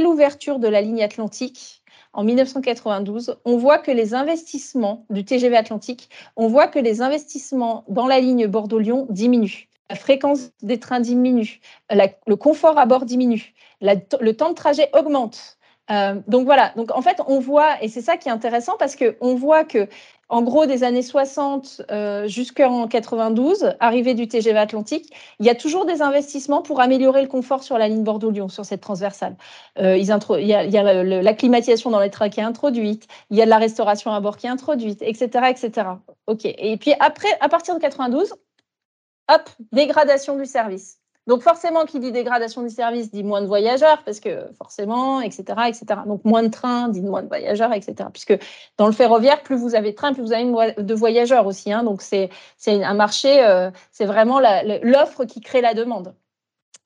l'ouverture 0.00 0.58
de 0.58 0.68
la 0.68 0.82
ligne 0.82 1.02
Atlantique, 1.02 1.82
en 2.12 2.22
1992, 2.22 3.38
on 3.46 3.56
voit 3.56 3.78
que 3.78 3.90
les 3.90 4.12
investissements 4.12 5.06
du 5.08 5.24
TGV 5.24 5.56
Atlantique, 5.56 6.10
on 6.36 6.48
voit 6.48 6.66
que 6.66 6.78
les 6.78 7.00
investissements 7.00 7.84
dans 7.88 8.06
la 8.06 8.20
ligne 8.20 8.46
Bordeaux-Lyon 8.46 9.06
diminuent. 9.08 9.68
La 9.88 9.96
fréquence 9.96 10.50
des 10.62 10.80
trains 10.80 11.00
diminue, 11.00 11.60
le 11.90 12.34
confort 12.34 12.78
à 12.78 12.84
bord 12.86 13.04
diminue, 13.04 13.54
le 13.80 14.32
temps 14.32 14.50
de 14.50 14.54
trajet 14.54 14.90
augmente. 14.92 15.56
Euh, 15.90 16.20
donc 16.26 16.44
voilà, 16.44 16.72
donc 16.76 16.90
en 16.94 17.02
fait 17.02 17.20
on 17.26 17.38
voit, 17.38 17.82
et 17.82 17.88
c'est 17.88 18.00
ça 18.00 18.16
qui 18.16 18.28
est 18.28 18.32
intéressant 18.32 18.76
parce 18.78 18.96
qu'on 18.96 19.34
voit 19.34 19.64
que 19.64 19.88
en 20.28 20.42
gros 20.42 20.66
des 20.66 20.82
années 20.82 21.02
60 21.02 21.82
euh, 21.90 22.26
jusqu'en 22.26 22.88
92, 22.88 23.74
arrivée 23.78 24.14
du 24.14 24.26
TGV 24.26 24.58
Atlantique, 24.58 25.12
il 25.38 25.46
y 25.46 25.50
a 25.50 25.54
toujours 25.54 25.86
des 25.86 26.02
investissements 26.02 26.62
pour 26.62 26.80
améliorer 26.80 27.22
le 27.22 27.28
confort 27.28 27.62
sur 27.62 27.78
la 27.78 27.86
ligne 27.86 28.02
Bordeaux-Lyon, 28.02 28.48
sur 28.48 28.64
cette 28.64 28.80
transversale. 28.80 29.36
Euh, 29.78 29.96
il 29.96 30.04
y 30.04 30.76
a, 30.76 30.92
la 31.04 31.34
climatisation 31.34 31.90
dans 31.90 32.00
les 32.00 32.10
trains 32.10 32.28
qui 32.28 32.40
est 32.40 32.44
introduite, 32.44 33.06
il 33.30 33.36
y 33.36 33.42
a 33.42 33.44
de 33.44 33.50
la 33.50 33.58
restauration 33.58 34.10
à 34.10 34.18
bord 34.20 34.36
qui 34.36 34.46
est 34.46 34.50
introduite, 34.50 35.00
etc. 35.02 35.46
etc. 35.50 35.88
Et 36.44 36.76
puis 36.76 36.94
après, 36.98 37.28
à 37.40 37.48
partir 37.48 37.76
de 37.76 37.80
92, 37.80 38.34
hop, 39.28 39.50
dégradation 39.72 40.36
du 40.36 40.46
service. 40.46 40.98
Donc 41.26 41.42
forcément, 41.42 41.84
qui 41.84 41.98
dit 41.98 42.12
dégradation 42.12 42.62
du 42.62 42.70
service 42.70 43.10
dit 43.10 43.24
moins 43.24 43.42
de 43.42 43.46
voyageurs, 43.46 44.02
parce 44.04 44.20
que 44.20 44.46
forcément, 44.58 45.20
etc., 45.20 45.42
etc. 45.68 45.84
Donc 46.06 46.24
moins 46.24 46.44
de 46.44 46.48
trains 46.48 46.88
dit 46.88 47.02
moins 47.02 47.22
de 47.22 47.28
voyageurs, 47.28 47.72
etc. 47.72 48.08
Puisque 48.12 48.38
dans 48.76 48.86
le 48.86 48.92
ferroviaire, 48.92 49.42
plus 49.42 49.56
vous 49.56 49.74
avez 49.74 49.90
de 49.90 49.96
trains, 49.96 50.12
plus 50.12 50.22
vous 50.22 50.32
avez 50.32 50.74
de 50.78 50.94
voyageurs 50.94 51.46
aussi. 51.46 51.72
Hein. 51.72 51.82
Donc 51.82 52.02
c'est 52.02 52.30
un 52.66 52.94
marché, 52.94 53.44
euh, 53.44 53.70
c'est 53.90 54.06
vraiment 54.06 54.40
l'offre 54.82 55.24
qui 55.24 55.40
crée 55.40 55.60
la 55.60 55.74
demande. 55.74 56.14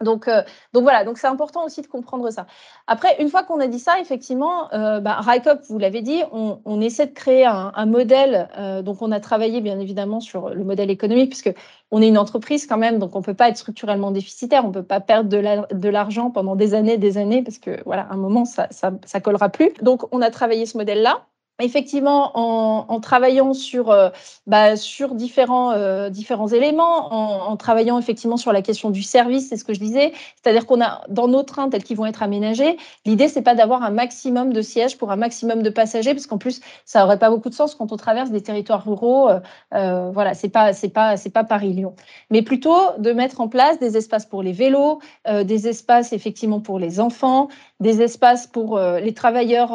Donc, 0.03 0.29
euh, 0.29 0.43
donc 0.73 0.83
voilà, 0.83 1.05
donc 1.05 1.19
c'est 1.19 1.27
important 1.27 1.65
aussi 1.65 1.83
de 1.83 1.87
comprendre 1.87 2.31
ça. 2.31 2.47
Après, 2.87 3.21
une 3.21 3.29
fois 3.29 3.43
qu'on 3.43 3.61
a 3.61 3.67
dit 3.67 3.79
ça, 3.79 4.01
effectivement, 4.01 4.73
euh, 4.73 5.01
bah, 5.01 5.21
vous 5.69 5.79
l'avez 5.79 6.01
dit, 6.01 6.23
on, 6.33 6.81
essaie 6.81 7.07
de 7.07 7.13
créer 7.13 7.45
un, 7.45 7.87
modèle. 7.87 8.49
Euh, 8.57 8.81
donc, 8.83 9.03
on 9.03 9.13
a 9.13 9.21
travaillé 9.21 9.61
bien 9.61 9.79
évidemment 9.79 10.21
sur 10.21 10.51
le 10.51 10.65
modèle 10.65 10.91
économique, 10.91 11.31
puisque 11.31 11.55
on 11.91 12.01
est 12.01 12.09
une 12.09 12.19
entreprise 12.19 12.67
quand 12.67 12.79
même, 12.79 12.99
donc 12.99 13.15
on 13.15 13.23
peut 13.23 13.35
pas 13.35 13.49
être 13.49 13.59
structurellement 13.59 14.11
déficitaire, 14.11 14.65
on 14.65 14.73
peut 14.73 14.83
pas 14.83 15.01
perdre 15.01 15.29
de 15.29 15.89
l'argent 15.89 16.31
pendant 16.31 16.57
des 16.57 16.75
années, 16.75 16.97
des 16.97 17.19
années, 17.19 17.43
parce 17.43 17.59
que 17.59 17.83
voilà, 17.85 18.03
à 18.03 18.15
un 18.15 18.17
moment 18.17 18.45
ça, 18.45 18.69
ça, 18.71 18.93
ça 19.05 19.21
collera 19.21 19.51
plus. 19.51 19.73
Donc, 19.83 20.03
on 20.13 20.23
a 20.23 20.31
travaillé 20.31 20.67
ce 20.67 20.79
modèle-là 20.79 21.27
effectivement, 21.61 22.33
en, 22.35 23.01
travaillant 23.01 23.55
sur, 23.55 23.91
euh, 23.91 24.11
bah, 24.47 24.73
euh, 24.73 26.11
différents 26.11 26.49
éléments, 26.49 27.13
en, 27.51 27.57
travaillant 27.57 27.99
effectivement 27.99 28.37
sur 28.37 28.53
la 28.53 28.63
question 28.63 28.91
du 28.91 29.03
service, 29.03 29.49
c'est 29.49 29.57
ce 29.57 29.65
que 29.65 29.75
je 29.75 29.81
disais, 29.81 30.13
c'est-à-dire 30.43 30.67
qu'on 30.67 30.81
a 30.81 31.03
dans 31.09 31.29
nos 31.29 31.43
trains 31.43 31.69
tels 31.69 31.85
qu'ils 31.85 31.97
vont 31.97 32.07
être 32.07 32.23
aménagés, 32.23 32.77
l'idée 33.05 33.29
c'est 33.29 33.43
pas 33.43 33.55
d'avoir 33.55 33.83
un 33.83 33.91
maximum 33.91 34.53
de 34.53 34.63
sièges 34.63 34.99
pour 34.99 35.11
un 35.11 35.17
maximum 35.17 35.63
de 35.63 35.71
passagers, 35.71 36.15
parce 36.15 36.27
qu'en 36.27 36.39
plus 36.39 36.61
ça 36.85 37.05
aurait 37.05 37.19
pas 37.19 37.31
beaucoup 37.31 37.51
de 37.51 37.55
sens 37.55 37.75
quand 37.75 37.93
on 37.93 37.97
traverse 37.97 38.31
des 38.31 38.43
territoires 38.43 38.85
ruraux. 38.85 39.31
Euh, 39.75 40.11
voilà, 40.13 40.35
c'est 40.35 40.49
pas 40.49 40.73
c'est 40.73 40.89
pas 40.89 41.17
c'est 41.17 41.31
pas 41.31 41.45
Paris-Lyon, 41.45 41.95
mais 42.31 42.43
plutôt 42.43 42.79
de 42.99 43.13
mettre 43.13 43.41
en 43.41 43.49
place 43.49 43.79
des 43.79 43.97
espaces 43.97 44.27
pour 44.27 44.43
les 44.43 44.53
vélos, 44.53 45.01
des 45.29 45.69
espaces 45.69 46.13
effectivement 46.13 46.61
pour 46.61 46.79
les 46.79 47.01
enfants, 47.01 47.49
des 47.81 48.03
espaces 48.03 48.47
pour 48.47 48.79
les 48.79 49.15
travailleurs 49.15 49.73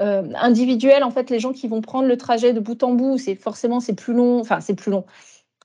euh, 0.00 0.22
en 0.32 1.10
fait, 1.10 1.30
les 1.30 1.38
gens 1.38 1.52
qui 1.52 1.68
vont 1.68 1.80
prendre 1.80 2.08
le 2.08 2.16
trajet 2.16 2.52
de 2.52 2.60
bout 2.60 2.82
en 2.82 2.92
bout, 2.92 3.18
c'est 3.18 3.34
forcément 3.34 3.80
c'est 3.80 3.94
plus 3.94 4.14
long. 4.14 4.40
Enfin, 4.40 4.60
c'est 4.60 4.74
plus 4.74 4.90
long. 4.90 5.04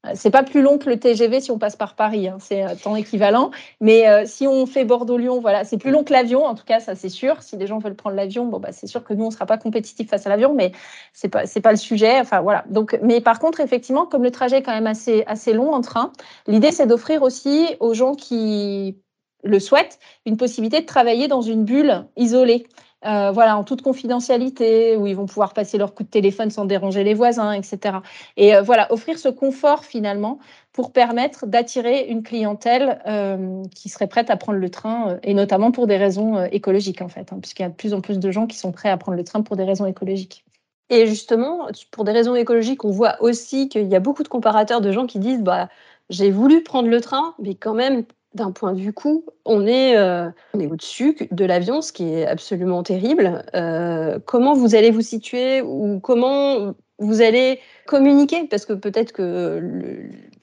Euh, 0.06 0.12
c'est 0.16 0.30
pas 0.32 0.44
plus 0.44 0.62
long 0.62 0.78
que 0.78 0.90
le 0.90 1.00
TGV 1.00 1.42
si 1.42 1.52
on 1.52 1.58
passe 1.58 1.76
par 1.76 1.96
Paris, 1.96 2.28
hein, 2.28 2.38
c'est 2.40 2.64
temps 2.82 2.96
équivalent. 2.96 3.52
Mais 3.82 4.08
euh, 4.08 4.24
si 4.26 4.48
on 4.48 4.66
fait 4.66 4.86
Bordeaux-Lyon, 4.86 5.40
voilà, 5.40 5.64
c'est 5.64 5.78
plus 5.78 5.92
long 5.92 6.04
que 6.04 6.14
l'avion. 6.14 6.46
En 6.46 6.56
tout 6.56 6.66
cas, 6.66 6.80
ça 6.80 6.96
c'est 6.96 7.10
sûr. 7.10 7.42
Si 7.42 7.58
les 7.58 7.68
gens 7.68 7.80
veulent 7.80 7.96
prendre 7.96 8.16
l'avion, 8.16 8.46
bon 8.46 8.60
bah 8.60 8.72
c'est 8.72 8.88
sûr 8.88 9.04
que 9.04 9.14
nous 9.14 9.26
on 9.26 9.32
sera 9.32 9.46
pas 9.46 9.58
compétitif 9.58 10.10
face 10.10 10.26
à 10.26 10.30
l'avion, 10.30 10.54
mais 10.54 10.72
c'est 11.14 11.30
pas 11.30 11.46
c'est 11.46 11.62
pas 11.62 11.72
le 11.72 11.78
sujet. 11.78 12.20
Enfin 12.20 12.42
voilà. 12.42 12.64
Donc, 12.70 12.98
mais 13.02 13.22
par 13.22 13.40
contre, 13.40 13.60
effectivement, 13.60 14.06
comme 14.06 14.24
le 14.24 14.32
trajet 14.32 14.58
est 14.58 14.64
quand 14.64 14.74
même 14.74 14.88
assez 14.88 15.24
assez 15.28 15.54
long 15.54 15.72
en 15.74 15.82
train, 15.82 16.12
l'idée 16.48 16.72
c'est 16.72 16.88
d'offrir 16.88 17.24
aussi 17.24 17.68
aux 17.80 17.94
gens 17.94 18.16
qui 18.16 18.98
le 19.44 19.60
souhaitent 19.60 20.00
une 20.26 20.38
possibilité 20.38 20.82
de 20.82 20.86
travailler 20.86 21.28
dans 21.28 21.42
une 21.42 21.64
bulle 21.64 22.06
isolée. 22.16 22.68
Euh, 23.06 23.32
voilà, 23.32 23.58
en 23.58 23.64
toute 23.64 23.84
confidentialité, 23.84 24.98
où 24.98 25.06
ils 25.06 25.16
vont 25.16 25.28
pouvoir 25.28 25.54
passer 25.54 25.78
leur 25.78 25.94
coup 25.94 26.04
de 26.04 26.10
téléphone 26.10 26.50
sans 26.50 26.66
déranger 26.66 27.04
les 27.04 27.14
voisins, 27.14 27.52
etc. 27.52 27.98
Et 28.38 28.56
euh, 28.56 28.62
voilà, 28.64 28.92
offrir 28.92 29.20
ce 29.20 29.30
confort 29.30 29.86
finalement 29.86 30.40
pour 30.74 30.92
permettre 30.92 31.46
d'attirer 31.46 32.08
une 32.08 32.24
clientèle 32.24 33.00
euh, 33.06 33.64
qui 33.76 33.90
serait 33.90 34.08
prête 34.08 34.32
à 34.32 34.38
prendre 34.38 34.58
le 34.58 34.70
train, 34.70 35.20
et 35.22 35.36
notamment 35.36 35.72
pour 35.72 35.86
des 35.86 35.98
raisons 35.98 36.44
écologiques 36.46 37.02
en 37.04 37.08
fait, 37.08 37.32
hein, 37.32 37.38
puisqu'il 37.40 37.64
y 37.64 37.66
a 37.66 37.70
de 37.70 37.76
plus 37.76 37.94
en 37.94 38.02
plus 38.02 38.18
de 38.20 38.32
gens 38.32 38.48
qui 38.48 38.58
sont 38.58 38.72
prêts 38.72 38.90
à 38.90 38.98
prendre 38.98 39.18
le 39.18 39.24
train 39.24 39.42
pour 39.42 39.58
des 39.58 39.64
raisons 39.64 39.86
écologiques. 39.86 40.44
Et 40.90 41.06
justement, 41.06 41.68
pour 41.92 42.04
des 42.04 42.12
raisons 42.14 42.36
écologiques, 42.36 42.86
on 42.86 42.92
voit 42.92 43.22
aussi 43.22 43.70
qu'il 43.70 43.88
y 43.88 43.96
a 43.96 44.00
beaucoup 44.00 44.24
de 44.24 44.28
comparateurs 44.28 44.82
de 44.82 44.92
gens 44.92 45.06
qui 45.06 45.20
disent 45.20 45.42
bah, 45.42 45.70
j'ai 46.10 46.32
voulu 46.32 46.64
prendre 46.64 46.90
le 46.90 47.02
train, 47.02 47.36
mais 47.40 47.56
quand 47.56 47.74
même, 47.74 48.06
d'un 48.38 48.52
point 48.52 48.74
de 48.74 48.80
vue 48.80 48.94
coût, 48.94 49.26
on 49.46 49.68
est, 49.68 49.98
euh, 49.98 50.30
au-dessus 50.54 51.18
de 51.32 51.46
l'avion, 51.46 51.82
ce 51.82 51.92
qui 51.92 52.14
est 52.14 52.26
absolument 52.26 52.84
terrible. 52.84 53.44
Euh, 53.54 54.20
comment 54.26 54.54
vous 54.54 54.76
allez 54.76 54.92
vous 54.92 55.02
situer 55.02 55.62
ou 55.62 56.00
comment 56.00 56.74
vous 57.00 57.22
allez 57.22 57.60
communiquer? 57.86 58.46
Parce 58.46 58.66
que 58.66 58.74
peut-être 58.74 59.12
que 59.12 59.62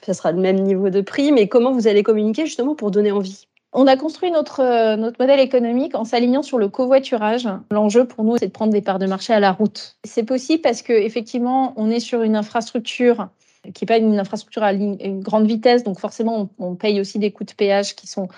ça 0.03 0.13
sera 0.13 0.33
le 0.33 0.41
même 0.41 0.61
niveau 0.61 0.91
de 0.91 1.01
prix, 1.01 1.33
mais 1.33 1.49
comment 1.49 1.73
vous 1.73 1.89
allez 1.89 2.03
communiquer 2.03 2.45
justement 2.45 2.75
pour 2.75 2.91
donner 2.91 3.13
envie? 3.13 3.47
On 3.77 3.89
a 3.89 3.97
construit 3.97 4.31
notre, 4.31 4.61
euh, 4.61 4.97
notre 4.97 5.21
modèle 5.21 5.41
économique 5.41 5.97
en 5.97 6.05
s'alignant 6.05 6.43
sur 6.43 6.59
le 6.59 6.69
covoiturage. 6.69 7.49
L'enjeu 7.73 8.07
pour 8.07 8.23
nous, 8.23 8.37
c'est 8.37 8.47
de 8.47 8.53
prendre 8.53 8.73
des 8.73 8.83
parts 8.83 9.01
de 9.01 9.07
marché 9.07 9.33
à 9.33 9.41
la 9.41 9.51
route. 9.51 9.97
C'est 10.05 10.23
possible 10.23 10.63
parce 10.63 10.83
que 10.83 10.93
effectivement, 10.93 11.75
on 11.77 11.91
est 11.91 11.99
sur 11.99 12.23
une 12.23 12.37
infrastructure 12.37 13.29
qui 13.73 13.85
n'est 13.85 13.87
pas 13.87 13.99
une 13.99 14.19
infrastructure 14.19 14.63
à 14.63 14.73
une 14.73 15.21
grande 15.21 15.47
vitesse, 15.47 15.85
donc 15.85 15.99
forcément 15.99 16.51
on, 16.59 16.75
paye 16.75 17.01
aussi 17.01 17.19
des 17.19 17.31
coûts 17.31 17.45
de 17.45 17.53
péage 17.53 17.95
qui 17.97 18.07
sont 18.07 18.29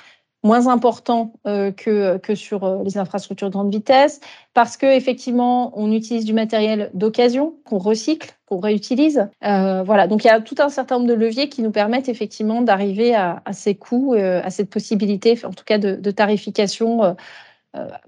moins 0.47 0.69
importants 0.69 1.33
euh, 1.47 1.73
que, 1.73 2.19
que 2.19 2.35
sur 2.35 2.65
euh, 2.65 2.83
les 2.85 2.99
infrastructures 2.99 3.49
de 3.49 3.53
grande 3.53 3.73
vitesse, 3.73 4.21
parce 4.55 4.77
que 4.77 4.87
effectivement 4.87 5.73
on 5.75 5.93
utilise 5.93 6.25
du 6.25 6.33
matériel 6.33 6.91
d'occasion 6.95 7.55
qu'on 7.65 7.79
recycle, 7.79 8.31
qu'on 8.47 8.61
réutilise. 8.61 9.29
Euh, 9.45 9.83
voilà, 9.83 10.07
donc 10.07 10.25
il 10.25 10.29
y 10.29 10.31
a 10.31 10.41
tout 10.41 10.55
un 10.59 10.69
certain 10.69 10.97
nombre 10.97 11.09
de 11.09 11.15
leviers 11.15 11.49
qui 11.49 11.63
nous 11.63 11.73
permettent 11.73 12.09
effectivement 12.09 12.63
d'arriver 12.63 13.15
à, 13.15 13.43
ces 13.53 13.75
coûts, 13.75 14.15
à 14.15 14.51
cette 14.51 14.71
possibilité, 14.71 15.39
en 15.45 15.51
tout 15.51 15.65
cas 15.65 15.79
de, 15.79 16.11
tarification 16.11 17.17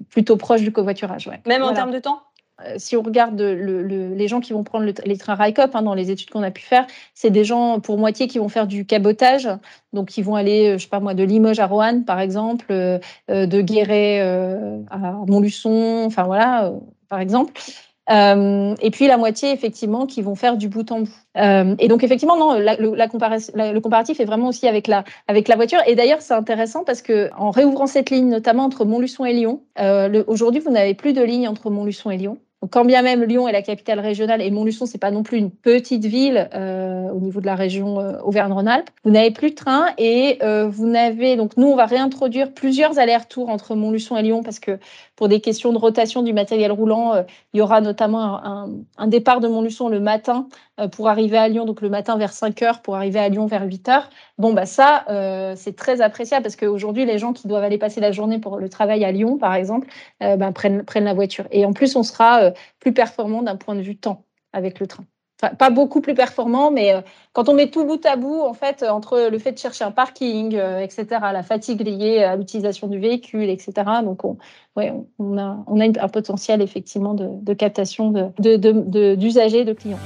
plutôt 0.09 0.37
proche 0.37 0.63
du 0.63 0.73
covoiturage. 0.73 1.29
Même 1.47 1.63
en 1.63 1.75
termes 1.75 1.91
de 1.91 1.99
temps? 1.99 2.23
Si 2.77 2.97
on 2.97 3.03
regarde 3.03 3.41
les 3.41 4.29
gens 4.29 4.41
qui 4.41 4.53
vont 4.53 4.65
prendre 4.65 4.91
les 5.05 5.17
trains 5.17 5.35
RICOP 5.35 5.75
hein, 5.75 5.83
dans 5.83 5.95
les 5.95 6.11
études 6.11 6.31
qu'on 6.31 6.43
a 6.43 6.51
pu 6.51 6.63
faire, 6.63 6.87
c'est 7.15 7.31
des 7.31 7.45
gens 7.45 7.81
pour 7.81 7.99
moitié 7.99 8.27
qui 8.27 8.39
vont 8.39 8.49
faire 8.49 8.67
du 8.67 8.85
cabotage, 8.85 9.49
donc 9.93 10.09
qui 10.09 10.23
vont 10.23 10.35
aller, 10.35 10.71
euh, 10.71 10.79
je 10.79 10.83
sais 10.83 10.89
pas 10.89 11.01
moi, 11.01 11.15
de 11.15 11.23
Limoges 11.23 11.61
à 11.61 11.67
Roanne 11.67 12.05
par 12.05 12.21
exemple, 12.21 12.67
euh, 12.71 12.99
de 13.29 13.61
Guéret 13.61 14.21
à 14.91 14.99
Montluçon, 15.27 16.05
enfin 16.07 16.25
voilà, 16.25 16.73
par 17.09 17.21
exemple. 17.21 17.53
et 18.11 18.91
puis 18.91 19.07
la 19.07 19.19
moitié, 19.19 19.53
effectivement, 19.53 20.07
qui 20.07 20.23
vont 20.23 20.35
faire 20.35 20.57
du 20.57 20.69
bout 20.69 20.91
en 20.91 21.01
bout. 21.01 21.11
et 21.79 21.89
donc, 21.89 22.03
effectivement, 22.03 22.37
non, 22.37 22.59
le 22.59 23.79
comparatif 23.81 24.19
est 24.19 24.25
vraiment 24.25 24.49
aussi 24.49 24.67
avec 24.67 24.87
la, 24.87 25.05
avec 25.29 25.47
la 25.47 25.57
voiture. 25.57 25.81
Et 25.87 25.95
d'ailleurs, 25.95 26.23
c'est 26.23 26.35
intéressant 26.35 26.85
parce 26.85 27.03
que 27.03 27.31
en 27.37 27.51
réouvrant 27.51 27.87
cette 27.87 28.11
ligne, 28.11 28.29
notamment 28.29 28.65
entre 28.65 28.85
Montluçon 28.85 29.25
et 29.25 29.33
Lyon, 29.33 29.63
aujourd'hui, 30.27 30.61
vous 30.61 30.71
n'avez 30.71 30.95
plus 30.95 31.13
de 31.13 31.23
ligne 31.23 31.49
entre 31.49 31.71
Montluçon 31.71 32.11
et 32.11 32.17
Lyon. 32.17 32.39
Quand 32.71 32.85
bien 32.85 33.03
même 33.03 33.23
Lyon 33.23 33.47
est 33.47 33.53
la 33.53 33.63
capitale 33.63 34.01
régionale 34.01 34.43
et 34.43 34.51
Montluçon, 34.51 34.85
c'est 34.85 34.99
pas 34.99 35.13
non 35.13 35.23
plus 35.23 35.39
une 35.39 35.53
petite 35.53 36.05
ville 36.05 36.51
euh, 36.55 37.09
au 37.11 37.21
niveau 37.21 37.41
de 37.41 37.47
la 37.47 37.55
région 37.55 38.01
euh, 38.01 38.19
Auvergne-Rhône-Alpes, 38.25 38.91
vous 39.05 39.13
n'avez 39.13 39.31
plus 39.31 39.51
de 39.51 39.55
train 39.55 39.87
et 39.97 40.39
euh, 40.43 40.69
vous 40.69 40.89
n'avez 40.89 41.37
donc 41.37 41.57
nous 41.57 41.69
on 41.69 41.77
va 41.77 41.87
réintroduire 41.87 42.53
plusieurs 42.53 42.99
allers-retours 42.99 43.49
entre 43.49 43.77
Montluçon 43.77 44.17
et 44.17 44.23
Lyon 44.23 44.43
parce 44.43 44.59
que 44.59 44.81
pour 45.15 45.29
des 45.29 45.41
questions 45.41 45.73
de 45.73 45.79
rotation 45.79 46.23
du 46.23 46.33
matériel 46.33 46.71
roulant, 46.71 47.25
il 47.53 47.59
y 47.59 47.61
aura 47.61 47.81
notamment 47.81 48.41
un, 48.97 49.07
départ 49.09 49.41
de 49.41 49.49
Montluçon 49.49 49.89
le 49.89 49.99
matin 49.99 50.47
pour 50.93 51.09
arriver 51.09 51.37
à 51.37 51.49
Lyon, 51.49 51.65
donc 51.65 51.81
le 51.81 51.89
matin 51.89 52.17
vers 52.17 52.33
5 52.33 52.63
heures 52.63 52.83
pour 52.83 52.95
arriver 52.95 53.19
à 53.19 53.29
Lyon 53.29 53.47
vers 53.47 53.65
8 53.65 53.89
heures. 53.89 54.11
Bon 54.39 54.53
bah 54.53 54.65
ça 54.65 55.05
c'est 55.57 55.75
très 55.75 56.01
appréciable 56.03 56.45
parce 56.45 56.55
qu'aujourd'hui 56.55 57.05
les 57.05 57.19
gens 57.19 57.33
qui 57.33 57.49
doivent 57.49 57.65
aller 57.65 57.79
passer 57.79 58.01
la 58.01 58.13
journée 58.13 58.39
pour 58.39 58.59
le 58.59 58.69
travail 58.69 59.05
à 59.05 59.11
Lyon 59.11 59.39
par 59.39 59.55
exemple 59.55 59.89
ben, 60.21 60.53
prennent 60.53 60.85
prennent 60.85 61.05
la 61.05 61.15
voiture 61.15 61.47
et 61.51 61.67
en 61.67 61.73
plus 61.73 61.97
on 61.97 62.05
sera 62.05 62.48
plus 62.81 62.93
performant 62.93 63.43
d'un 63.43 63.57
point 63.57 63.75
de 63.75 63.81
vue 63.81 63.97
temps 63.97 64.25
avec 64.53 64.81
le 64.81 64.87
train. 64.87 65.05
Enfin, 65.41 65.55
pas 65.55 65.71
beaucoup 65.71 66.01
plus 66.01 66.15
performant, 66.15 66.73
mais 66.73 66.93
euh, 66.93 67.01
quand 67.33 67.49
on 67.49 67.55
met 67.55 67.71
tout 67.71 67.85
bout 67.85 68.05
à 68.05 68.17
bout, 68.17 68.41
en 68.41 68.55
fait, 68.55 68.83
euh, 68.83 68.89
entre 68.89 69.29
le 69.31 69.39
fait 69.39 69.53
de 69.53 69.59
chercher 69.59 69.85
un 69.85 69.93
parking, 69.93 70.57
etc., 70.57 71.07
la 71.33 71.45
fatigue 71.45 71.81
liée 71.81 72.25
à 72.25 72.35
l'utilisation 72.35 72.89
du 72.89 72.99
véhicule, 72.99 73.49
etc., 73.49 73.73
donc 74.03 74.25
on, 74.25 74.37
ouais, 74.77 74.93
on, 75.21 75.39
a, 75.39 75.65
un 75.69 76.09
potentiel 76.09 76.61
effectivement 76.61 77.15
de, 77.15 77.55
captation 77.55 78.33
d'usagers, 78.41 79.65
de 79.65 79.73
clients. 79.73 80.01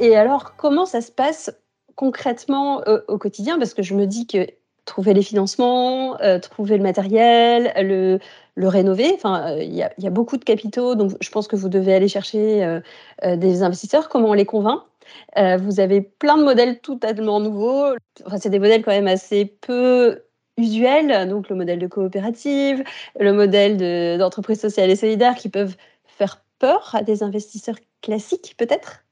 Et 0.00 0.16
alors, 0.16 0.56
comment 0.56 0.86
ça 0.86 1.02
se 1.02 1.12
passe 1.12 1.54
concrètement 1.94 2.82
au 3.08 3.18
quotidien? 3.18 3.58
Parce 3.58 3.74
que 3.74 3.82
je 3.82 3.94
me 3.94 4.06
dis 4.06 4.26
que 4.26 4.46
trouver 4.84 5.14
les 5.14 5.22
financements, 5.22 6.20
euh, 6.20 6.38
trouver 6.38 6.76
le 6.76 6.82
matériel, 6.82 7.72
le, 7.76 8.18
rénover. 8.68 9.12
Enfin, 9.14 9.52
euh, 9.52 9.62
il 9.62 9.74
y, 9.74 9.82
a, 9.82 9.92
y, 9.98 10.06
a 10.06 10.10
beaucoup 10.10 10.36
de 10.36 10.44
capitaux, 10.44 10.94
donc 10.94 11.12
je 11.20 11.30
pense 11.30 11.48
que 11.48 11.56
vous 11.56 11.68
devez 11.68 11.94
aller 11.94 12.08
chercher 12.08 12.64
euh, 12.64 13.36
des 13.36 13.62
investisseurs. 13.62 14.08
Comment 14.08 14.30
on 14.30 14.34
les 14.34 14.46
convainc 14.46 14.82
Vous 15.36 15.80
avez 15.80 16.00
plein 16.00 16.36
de 16.36 16.44
modèles 16.44 16.80
totalement 16.80 17.40
nouveaux. 17.40 17.94
Enfin, 18.26 18.38
c'est 18.38 18.50
des 18.50 18.58
modèles 18.58 18.82
quand 18.84 18.90
même 18.90 19.08
assez 19.08 19.46
peu 19.46 20.22
usuels, 20.58 21.28
donc 21.28 21.48
le 21.48 21.56
modèle 21.56 21.78
de 21.78 21.86
coopérative, 21.86 22.84
le 23.18 23.32
modèle 23.32 24.18
d'entreprise 24.18 24.60
sociale 24.60 24.90
et 24.90 24.96
solidaire 24.96 25.34
qui 25.34 25.48
peuvent 25.48 25.76
faire 26.04 26.44
peur 26.58 26.94
à 26.94 27.02
des 27.02 27.22
investisseurs 27.22 27.76
classiques 28.02 28.54
peut-être? 28.58 29.04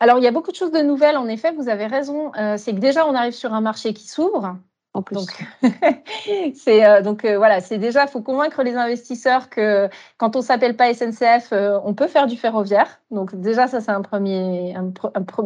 Alors, 0.00 0.18
il 0.18 0.24
y 0.24 0.26
a 0.26 0.32
beaucoup 0.32 0.50
de 0.50 0.56
choses 0.56 0.72
de 0.72 0.80
nouvelles, 0.80 1.16
en 1.16 1.28
effet, 1.28 1.52
vous 1.52 1.68
avez 1.68 1.86
raison. 1.86 2.32
c'est 2.56 2.74
que 2.74 2.80
déjà, 2.80 3.06
on 3.06 3.14
arrive 3.14 3.34
sur 3.34 3.54
un 3.54 3.60
marché 3.60 3.94
qui 3.94 4.08
s'ouvre, 4.08 4.56
en 4.94 5.02
plus. 5.02 5.14
Donc, 5.14 5.44
c'est 6.54 6.84
euh, 6.84 7.02
donc 7.02 7.24
euh, 7.24 7.36
voilà, 7.36 7.60
c'est 7.60 7.78
déjà, 7.78 8.06
faut 8.06 8.20
convaincre 8.20 8.62
les 8.62 8.74
investisseurs 8.74 9.48
que 9.48 9.88
quand 10.18 10.36
on 10.36 10.42
s'appelle 10.42 10.76
pas 10.76 10.92
SNCF, 10.92 11.52
euh, 11.52 11.78
on 11.84 11.94
peut 11.94 12.08
faire 12.08 12.26
du 12.26 12.36
ferroviaire. 12.36 13.00
Donc 13.10 13.34
déjà, 13.34 13.68
ça 13.68 13.80
c'est 13.80 13.90
un 13.90 14.02
premier, 14.02 14.74
un, 14.76 14.92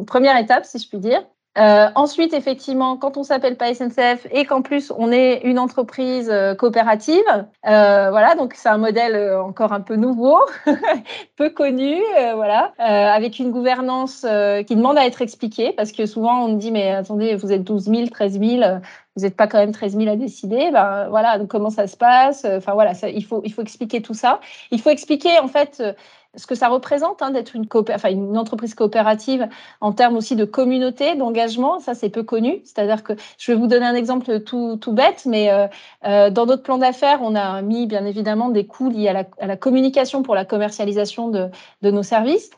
première 0.04 0.36
étape, 0.38 0.64
si 0.64 0.78
je 0.78 0.88
puis 0.88 0.98
dire. 0.98 1.24
Euh, 1.56 1.88
ensuite, 1.94 2.34
effectivement, 2.34 2.96
quand 2.96 3.16
on 3.16 3.22
s'appelle 3.22 3.56
pas 3.56 3.72
SNCF 3.72 4.26
et 4.30 4.44
qu'en 4.44 4.60
plus 4.60 4.92
on 4.96 5.10
est 5.10 5.40
une 5.42 5.58
entreprise 5.58 6.28
euh, 6.30 6.54
coopérative, 6.54 7.22
euh, 7.66 8.10
voilà, 8.10 8.34
donc 8.34 8.54
c'est 8.54 8.68
un 8.68 8.76
modèle 8.76 9.34
encore 9.36 9.72
un 9.72 9.80
peu 9.80 9.96
nouveau, 9.96 10.38
peu 11.36 11.48
connu, 11.48 11.96
voilà, 12.34 12.72
avec 12.78 13.38
une 13.38 13.50
gouvernance 13.50 14.26
qui 14.66 14.76
demande 14.76 14.98
à 14.98 15.06
être 15.06 15.22
expliquée 15.22 15.72
parce 15.72 15.92
que 15.92 16.04
souvent 16.06 16.44
on 16.44 16.52
me 16.52 16.58
dit 16.58 16.70
mais 16.70 16.90
attendez, 16.90 17.34
vous 17.36 17.52
êtes 17.52 17.64
12 17.64 17.84
000, 17.84 18.06
13 18.08 18.38
000, 18.38 18.62
vous 19.16 19.22
n'êtes 19.22 19.36
pas 19.36 19.46
quand 19.46 19.58
même 19.58 19.72
13 19.72 19.96
000 19.96 20.10
à 20.10 20.16
décider, 20.16 20.70
ben 20.72 21.08
voilà, 21.08 21.38
donc 21.38 21.48
comment 21.48 21.70
ça 21.70 21.86
se 21.86 21.96
passe 21.96 22.44
Enfin 22.44 22.75
voilà, 22.75 22.92
il 23.08 23.25
faut 23.25 23.40
il 23.44 23.52
faut 23.52 23.62
expliquer 23.62 24.02
tout 24.02 24.14
ça. 24.14 24.40
Il 24.70 24.80
faut 24.80 24.90
expliquer 24.90 25.38
en 25.40 25.48
fait 25.48 25.82
ce 26.36 26.46
que 26.46 26.54
ça 26.54 26.68
représente 26.68 27.22
hein, 27.22 27.30
d'être 27.30 27.56
une, 27.56 27.66
entreprise 28.38 28.74
coopérative 28.74 29.48
en 29.80 29.92
termes 29.92 30.16
aussi 30.16 30.36
de 30.36 30.44
communauté, 30.44 31.14
d'engagement. 31.14 31.80
Ça, 31.80 31.94
c'est 31.94 32.10
peu 32.10 32.22
connu. 32.22 32.60
C'est-à-dire 32.64 33.02
que 33.02 33.14
je 33.38 33.52
vais 33.52 33.58
vous 33.58 33.66
donner 33.66 33.86
un 33.86 33.94
exemple 33.94 34.40
tout, 34.40 34.78
bête, 34.88 35.24
mais 35.26 35.50
euh, 35.50 35.66
euh, 36.04 36.30
dans 36.30 36.46
notre 36.46 36.62
plan 36.62 36.78
d'affaires, 36.78 37.20
on 37.22 37.34
a 37.34 37.62
mis 37.62 37.86
bien 37.86 38.04
évidemment 38.04 38.50
des 38.50 38.66
coûts 38.66 38.90
liés 38.90 39.08
à 39.08 39.46
la, 39.46 39.56
communication 39.56 40.22
pour 40.22 40.34
la 40.34 40.44
commercialisation 40.44 41.28
de 41.28 41.50
nos 41.82 42.02
services. 42.02 42.50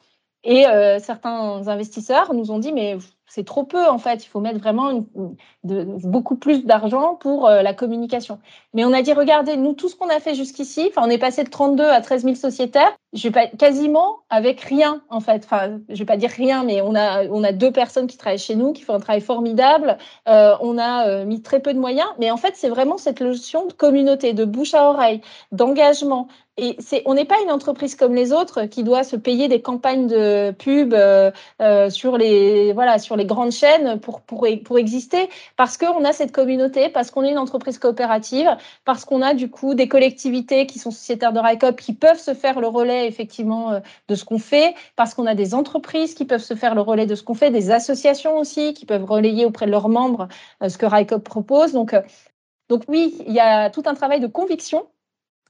Et 0.45 0.66
euh, 0.66 0.99
certains 1.00 1.66
investisseurs 1.66 2.33
nous 2.33 2.50
ont 2.52 2.59
dit, 2.59 2.73
mais 2.73 2.97
c'est 3.26 3.45
trop 3.45 3.64
peu 3.64 3.87
en 3.87 3.99
fait. 3.99 4.25
Il 4.25 4.28
faut 4.28 4.40
mettre 4.40 4.59
vraiment 4.59 5.04
beaucoup 5.64 6.37
plus 6.37 6.64
d'argent 6.64 7.16
pour 7.16 7.47
euh, 7.47 7.62
la 7.62 7.75
communication. 7.75 8.38
Mais 8.73 8.85
on 8.85 8.92
a 8.92 9.02
dit, 9.02 9.12
regardez, 9.12 9.57
nous, 9.57 9.75
tout 9.75 9.88
ce 9.88 9.97
qu'on 9.97 10.09
a 10.09 10.21
fait 10.21 10.35
jusqu'ici, 10.35 10.90
on 10.97 11.11
est 11.11 11.18
passé 11.18 11.45
de 11.45 11.50
32 11.50 11.85
à 11.85 12.00
13 12.00 12.23
000 12.23 12.35
sociétaires, 12.37 12.97
je 13.12 13.28
pas, 13.28 13.49
quasiment 13.49 14.18
avec 14.30 14.61
rien 14.61 15.02
en 15.11 15.21
fait. 15.21 15.45
Enfin, 15.45 15.80
je 15.88 15.99
vais 15.99 16.04
pas 16.04 16.16
dire 16.16 16.30
rien, 16.30 16.62
mais 16.62 16.80
on 16.83 16.95
a, 16.95 17.26
on 17.26 17.42
a 17.42 17.52
deux 17.52 17.73
personnes 17.73 18.07
qui 18.07 18.16
travaillent 18.16 18.38
chez 18.38 18.54
nous, 18.54 18.73
qui 18.73 18.83
font 18.83 18.95
un 18.95 19.00
travail 19.00 19.21
formidable. 19.21 19.99
Euh, 20.28 20.54
on 20.61 20.78
a 20.78 21.25
mis 21.25 21.42
très 21.42 21.61
peu 21.61 21.75
de 21.75 21.80
moyens, 21.80 22.09
mais 22.18 22.30
en 22.30 22.37
fait, 22.37 22.54
c'est 22.54 22.68
vraiment 22.68 22.97
cette 22.97 23.21
notion 23.21 23.66
de 23.66 23.73
communauté, 23.73 24.35
de 24.35 24.45
bouche 24.45 24.75
à 24.75 24.88
oreille, 24.88 25.21
d'engagement, 25.52 26.28
et 26.59 26.77
on 27.07 27.15
n'est 27.15 27.25
pas 27.25 27.41
une 27.43 27.53
entreprise 27.53 27.95
comme 27.95 28.17
les 28.17 28.33
autres 28.33 28.65
qui 28.65 28.83
doit 28.83 29.05
se 29.05 29.15
payer 29.15 29.47
des 29.47 29.62
campagnes 29.62 30.09
de 30.09 30.50
pub 30.50 30.93
euh, 30.93 31.31
euh, 31.62 31.88
sur 31.88 32.19
les 32.19 32.75
grandes 33.25 33.53
chaînes 33.53 34.00
pour 34.00 34.79
exister 34.79 35.29
parce 35.57 35.79
qu'on 35.79 36.05
a 36.05 36.12
cette 36.12 36.33
communauté, 36.33 36.88
parce 36.88 37.12
qu'on 37.12 37.23
est 37.23 37.31
une 37.31 37.38
entreprise 37.38 37.79
coopérative, 37.79 38.49
parce 38.85 39.05
qu'on 39.05 39.23
a 39.23 39.35
du 39.35 39.49
coup 39.49 39.75
des 39.75 39.87
collectivités 39.87 40.67
qui 40.67 40.81
sont 40.81 40.91
sociétaires 40.91 41.33
de 41.33 41.38
RICOP 41.38 41.77
qui 41.81 41.93
peuvent 41.93 42.19
se 42.19 42.35
faire 42.35 42.61
le 42.61 42.67
relais 42.67 43.07
effectivement 43.07 43.71
euh, 43.71 43.81
de 44.09 44.17
ce 44.17 44.25
qu'on 44.25 44.41
fait, 44.41 44.75
parce 44.97 45.15
qu'on 45.15 45.27
a 45.27 45.37
des 45.37 45.55
entreprises 45.55 46.15
qui 46.15 46.25
peuvent 46.25 46.43
se 46.43 46.55
faire 46.55 46.75
le 46.75 46.81
relais 46.81 47.07
de 47.07 47.15
ce 47.15 47.23
qu'on 47.23 47.35
fait, 47.35 47.53
des 47.53 47.71
associations 47.71 48.37
aussi 48.37 48.75
qui 48.75 48.85
peuvent 48.85 49.05
relayer 49.05 49.45
auprès 49.45 49.67
de 49.67 49.71
leurs 49.71 49.88
membres 49.88 50.27
ce 50.67 50.77
que 50.77 50.87
RICOP 50.87 51.23
propose. 51.23 51.73
Donc 51.73 51.95
oui, 52.88 53.17
il 53.27 53.33
y 53.33 53.41
a 53.41 53.71
tout 53.71 53.83
un 53.87 53.95
travail 53.95 54.21
de 54.21 54.27
conviction 54.27 54.87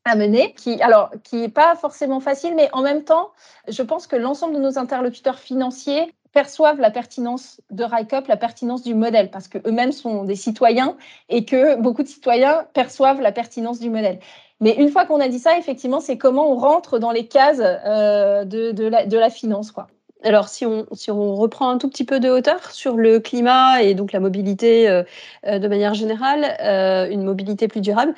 à 0.05 0.17
mener, 0.17 0.55
qui 0.55 0.81
alors 0.83 1.11
qui 1.25 1.45
est 1.45 1.49
pas 1.49 1.75
forcément 1.77 2.21
facile, 2.21 2.55
mais 2.55 2.69
en 2.73 2.83
même 2.83 3.05
temps, 3.05 3.31
je 3.69 3.83
pense 3.83 4.07
que 4.07 4.17
l'ensemble 4.17 4.55
de 4.55 4.61
nos 4.61 4.79
interlocuteurs 4.79 5.39
financiers 5.39 6.13
perçoivent 6.33 6.81
la 6.81 6.91
pertinence 6.91 7.61
de 7.71 7.85
RICOP, 7.85 8.29
la 8.29 8.37
pertinence 8.37 8.83
du 8.83 8.95
modèle, 8.95 9.31
parce 9.31 9.49
qu'eux-mêmes 9.49 9.93
sont 9.93 10.25
des 10.25 10.37
citoyens 10.37 10.97
et 11.29 11.45
que 11.45 11.77
beaucoup 11.77 12.03
de 12.03 12.09
citoyens 12.09 12.67
perçoivent 12.75 13.21
la 13.21 13.33
pertinence 13.33 13.81
du 13.81 13.91
modèle. 13.91 14.19
Mais 14.61 14.75
une 14.77 14.89
fois 14.89 15.05
qu'on 15.05 15.21
a 15.21 15.29
dit 15.29 15.39
ça, 15.39 15.57
effectivement, 15.57 16.01
c'est 16.01 16.19
comment 16.19 16.51
on 16.51 16.57
rentre 16.57 16.99
dans 16.99 17.13
les 17.13 17.27
cases 17.27 17.63
euh, 17.63 18.45
de, 18.45 18.73
de, 18.73 18.87
la, 18.87 19.07
de 19.07 19.17
la 19.17 19.31
finance. 19.31 19.71
Quoi. 19.71 19.87
Alors, 20.25 20.49
si 20.49 20.67
on, 20.67 20.87
si 20.93 21.11
on 21.11 21.37
reprend 21.37 21.71
un 21.71 21.79
tout 21.79 21.89
petit 21.89 22.05
peu 22.05 22.19
de 22.19 22.29
hauteur 22.29 22.71
sur 22.73 22.97
le 22.97 23.21
climat 23.21 23.83
et 23.83 23.95
donc 23.95 24.13
la 24.13 24.21
mobilité 24.21 24.89
euh, 24.89 25.05
euh, 25.47 25.59
de 25.61 25.69
manière 25.69 25.95
générale, 25.95 26.45
une 27.11 27.23
mobilité 27.23 27.69
plus 27.69 27.81
durable, 27.81 28.15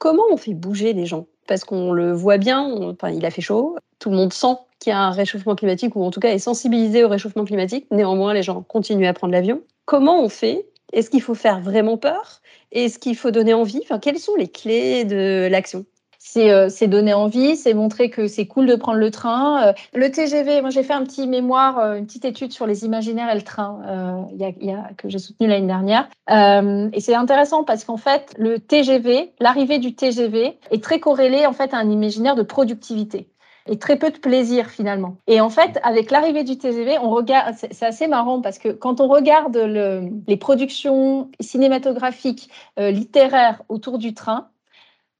Comment 0.00 0.22
on 0.32 0.38
fait 0.38 0.54
bouger 0.54 0.94
les 0.94 1.04
gens? 1.04 1.26
Parce 1.46 1.62
qu'on 1.62 1.92
le 1.92 2.12
voit 2.12 2.38
bien, 2.38 2.96
il 3.12 3.26
a 3.26 3.30
fait 3.30 3.42
chaud, 3.42 3.76
tout 3.98 4.08
le 4.08 4.16
monde 4.16 4.32
sent 4.32 4.56
qu'il 4.78 4.92
y 4.92 4.94
a 4.94 4.98
un 4.98 5.10
réchauffement 5.10 5.54
climatique, 5.54 5.94
ou 5.94 6.02
en 6.02 6.10
tout 6.10 6.20
cas 6.20 6.30
est 6.30 6.38
sensibilisé 6.38 7.04
au 7.04 7.08
réchauffement 7.08 7.44
climatique. 7.44 7.86
Néanmoins, 7.90 8.32
les 8.32 8.42
gens 8.42 8.62
continuent 8.62 9.06
à 9.06 9.12
prendre 9.12 9.34
l'avion. 9.34 9.60
Comment 9.84 10.24
on 10.24 10.30
fait? 10.30 10.66
Est-ce 10.94 11.10
qu'il 11.10 11.20
faut 11.20 11.34
faire 11.34 11.60
vraiment 11.60 11.98
peur? 11.98 12.40
Est-ce 12.72 12.98
qu'il 12.98 13.14
faut 13.14 13.30
donner 13.30 13.52
envie? 13.52 13.80
Enfin, 13.82 13.98
Quelles 13.98 14.18
sont 14.18 14.36
les 14.36 14.48
clés 14.48 15.04
de 15.04 15.48
l'action? 15.50 15.84
C'est 16.22 16.86
donner 16.86 17.14
envie, 17.14 17.56
c'est 17.56 17.72
montrer 17.72 18.10
que 18.10 18.26
c'est 18.26 18.46
cool 18.46 18.66
de 18.66 18.76
prendre 18.76 18.98
le 18.98 19.10
train. 19.10 19.68
Euh, 19.68 19.72
le 19.94 20.10
TGV, 20.10 20.60
moi 20.60 20.70
j'ai 20.70 20.82
fait 20.82 20.92
un 20.92 21.02
petit 21.02 21.26
mémoire, 21.26 21.78
euh, 21.78 21.96
une 21.96 22.06
petite 22.06 22.26
étude 22.26 22.52
sur 22.52 22.66
les 22.66 22.84
imaginaires 22.84 23.30
et 23.30 23.34
le 23.34 23.42
train 23.42 24.28
y 24.36 24.44
a, 24.44 24.52
y 24.60 24.70
a, 24.70 24.90
que 24.96 25.08
j'ai 25.08 25.18
soutenu 25.18 25.46
l'année 25.46 25.66
dernière. 25.66 26.08
et 26.28 27.00
c'est 27.00 27.14
intéressant 27.14 27.64
parce 27.64 27.84
qu'en 27.84 27.96
fait, 27.96 28.34
le 28.36 28.58
TGV, 28.58 29.32
l'arrivée 29.40 29.78
du 29.78 29.94
TGV 29.94 30.58
est 30.70 30.84
très 30.84 31.00
corrélée 31.00 31.46
en 31.46 31.52
fait 31.52 31.72
à 31.72 31.78
un 31.78 31.90
imaginaire 31.90 32.36
de 32.36 32.42
productivité 32.42 33.28
et 33.66 33.78
très 33.78 33.96
peu 33.96 34.10
de 34.10 34.18
plaisir 34.18 34.68
finalement. 34.68 35.16
Et 35.26 35.40
en 35.40 35.50
fait, 35.50 35.78
avec 35.82 36.10
l'arrivée 36.10 36.44
du 36.44 36.58
TGV, 36.58 36.98
on 36.98 37.10
regarde, 37.10 37.54
c'est 37.56 37.86
assez 37.86 38.08
marrant 38.08 38.40
parce 38.40 38.58
que 38.58 38.68
quand 38.68 39.00
on 39.00 39.08
regarde 39.08 39.56
le, 39.56 40.10
les 40.26 40.36
productions 40.36 41.30
cinématographiques, 41.40 42.50
littéraires 42.78 43.62
autour 43.68 43.98
du 43.98 44.12
train, 44.14 44.49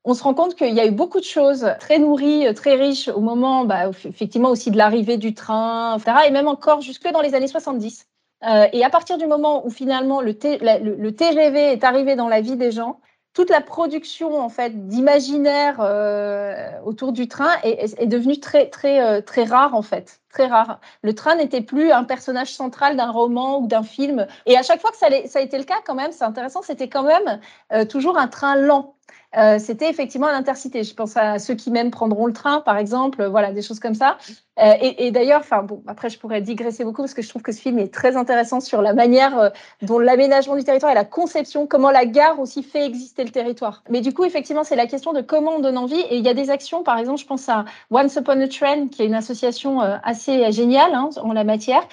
on 0.05 0.15
se 0.15 0.23
rend 0.23 0.35
compte 0.35 0.55
qu'il 0.55 0.75
y 0.75 0.81
a 0.81 0.87
eu 0.87 0.91
beaucoup 0.93 1.21
de 1.21 1.25
choses 1.25 1.67
très 1.79 1.99
nourries, 1.99 2.53
très 2.55 2.75
riches 2.77 3.09
au 3.09 3.21
moment, 3.21 3.65
bah, 3.65 3.89
effectivement 3.89 4.51
aussi 4.51 4.71
de 4.71 4.79
l'arrivée 4.79 5.19
du 5.19 5.35
train, 5.35 5.97
etc. 5.97 6.13
Et 6.27 6.31
même 6.31 6.49
encore 6.49 6.81
jusque 6.81 7.11
dans 7.11 7.21
les 7.21 7.35
années 7.35 7.49
70. 7.49 8.07
Euh, 8.45 8.67
et 8.73 8.85
à 8.85 8.91
partir 8.91 9.19
du 9.19 9.27
moment 9.27 9.67
où 9.67 9.71
finalement 9.71 10.21
le, 10.21 10.33
TGV 10.35 11.73
est 11.73 11.85
arrivé 11.85 12.17
dans 12.17 12.29
la 12.29 12.41
vie 12.41 12.57
des 12.57 12.73
gens, 12.73 13.01
toute 13.33 13.51
la 13.51 13.61
production 13.61 14.41
en 14.41 14.49
fait 14.49 14.89
d'imaginaire 14.89 15.77
euh, 15.81 16.71
autour 16.85 17.13
du 17.13 17.29
train 17.29 17.53
est, 17.63 18.07
devenue 18.07 18.41
très 18.41 18.69
très 18.71 19.01
euh, 19.01 19.21
très 19.21 19.45
rare 19.45 19.75
en 19.75 19.83
fait, 19.83 20.21
très 20.31 20.47
rare. 20.47 20.81
Le 21.03 21.15
train 21.15 21.37
n'était 21.37 21.61
plus 21.61 21.93
un 21.93 22.03
personnage 22.03 22.53
central 22.53 22.97
d'un 22.97 23.11
roman 23.11 23.61
ou 23.61 23.67
d'un 23.69 23.83
film. 23.83 24.27
Et 24.47 24.57
à 24.57 24.63
chaque 24.63 24.81
fois 24.81 24.91
que 24.91 24.97
ça, 24.97 25.09
ça, 25.27 25.39
a 25.39 25.43
été 25.43 25.59
le 25.59 25.65
cas 25.65 25.81
quand 25.85 25.95
même, 25.95 26.11
c'est 26.11 26.25
intéressant, 26.25 26.63
c'était 26.63 26.89
quand 26.89 27.05
même 27.05 27.41
toujours 27.89 28.19
un 28.19 28.27
train 28.27 28.57
lent. 28.57 28.97
Euh, 29.37 29.59
c'était 29.59 29.88
effectivement 29.88 30.29
l'intercité. 30.29 30.83
Je 30.83 30.94
pense 30.94 31.16
à 31.16 31.38
ceux 31.38 31.55
qui 31.55 31.70
même 31.70 31.90
prendront 31.90 32.27
le 32.27 32.33
train, 32.33 32.61
par 32.61 32.77
exemple, 32.77 33.25
voilà, 33.27 33.53
des 33.53 33.62
choses 33.62 33.79
comme 33.79 33.94
ça. 33.94 34.18
Euh, 34.59 34.75
et, 34.81 35.11
d'ailleurs, 35.11 35.42
bon, 35.64 35.83
après 35.87 36.11
je 36.11 36.18
pourrais 36.18 36.42
digresser 36.42 36.85
beaucoup 36.85 37.03
parce 37.03 37.14
que 37.14 37.23
je 37.23 37.29
trouve 37.29 37.42
que 37.42 37.53
ce 37.53 37.61
film 37.61 37.79
est 37.79 37.92
très 37.94 38.16
intéressant 38.16 38.61
sur 38.61 38.83
la 38.83 38.92
manière 38.92 39.38
euh, 39.38 39.49
dont 39.83 39.99
l'aménagement 39.99 40.57
du 40.57 40.64
territoire 40.64 40.92
et 40.92 40.94
la 40.94 41.05
conception, 41.05 41.66
comment 41.66 41.90
la 41.90 42.05
gare 42.05 42.40
aussi 42.40 42.62
fait 42.62 42.85
exister 42.85 43.25
le 43.25 43.31
territoire. 43.31 43.83
Mais 43.88 44.01
du 44.01 44.12
coup, 44.12 44.25
effectivement, 44.25 44.64
c'est 44.64 44.77
la 44.77 44.87
question 44.87 45.12
de 45.12 45.20
comment 45.20 45.53
on 45.53 45.61
donne 45.61 45.79
envie. 45.79 46.01
Et 46.11 46.16
il 46.16 46.25
y 46.25 46.29
a 46.29 46.35
des 46.35 46.51
actions, 46.51 46.83
par 46.83 46.99
exemple, 46.99 47.20
je 47.20 47.27
pense 47.27 47.49
à 47.49 47.64
Once 47.90 48.16
Upon 48.16 48.40
a 48.40 48.49
Train, 48.49 48.88
qui 48.88 49.03
est 49.03 49.07
une 49.07 49.14
association 49.14 49.81
assez 49.81 50.51
géniale 50.53 50.94
hein, 50.94 51.11
en 51.23 51.33
la 51.33 51.44
matière, 51.44 51.87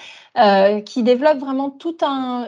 qui 0.84 1.02
développe 1.02 1.38
vraiment 1.38 1.70
tout 1.70 1.96
un 2.02 2.46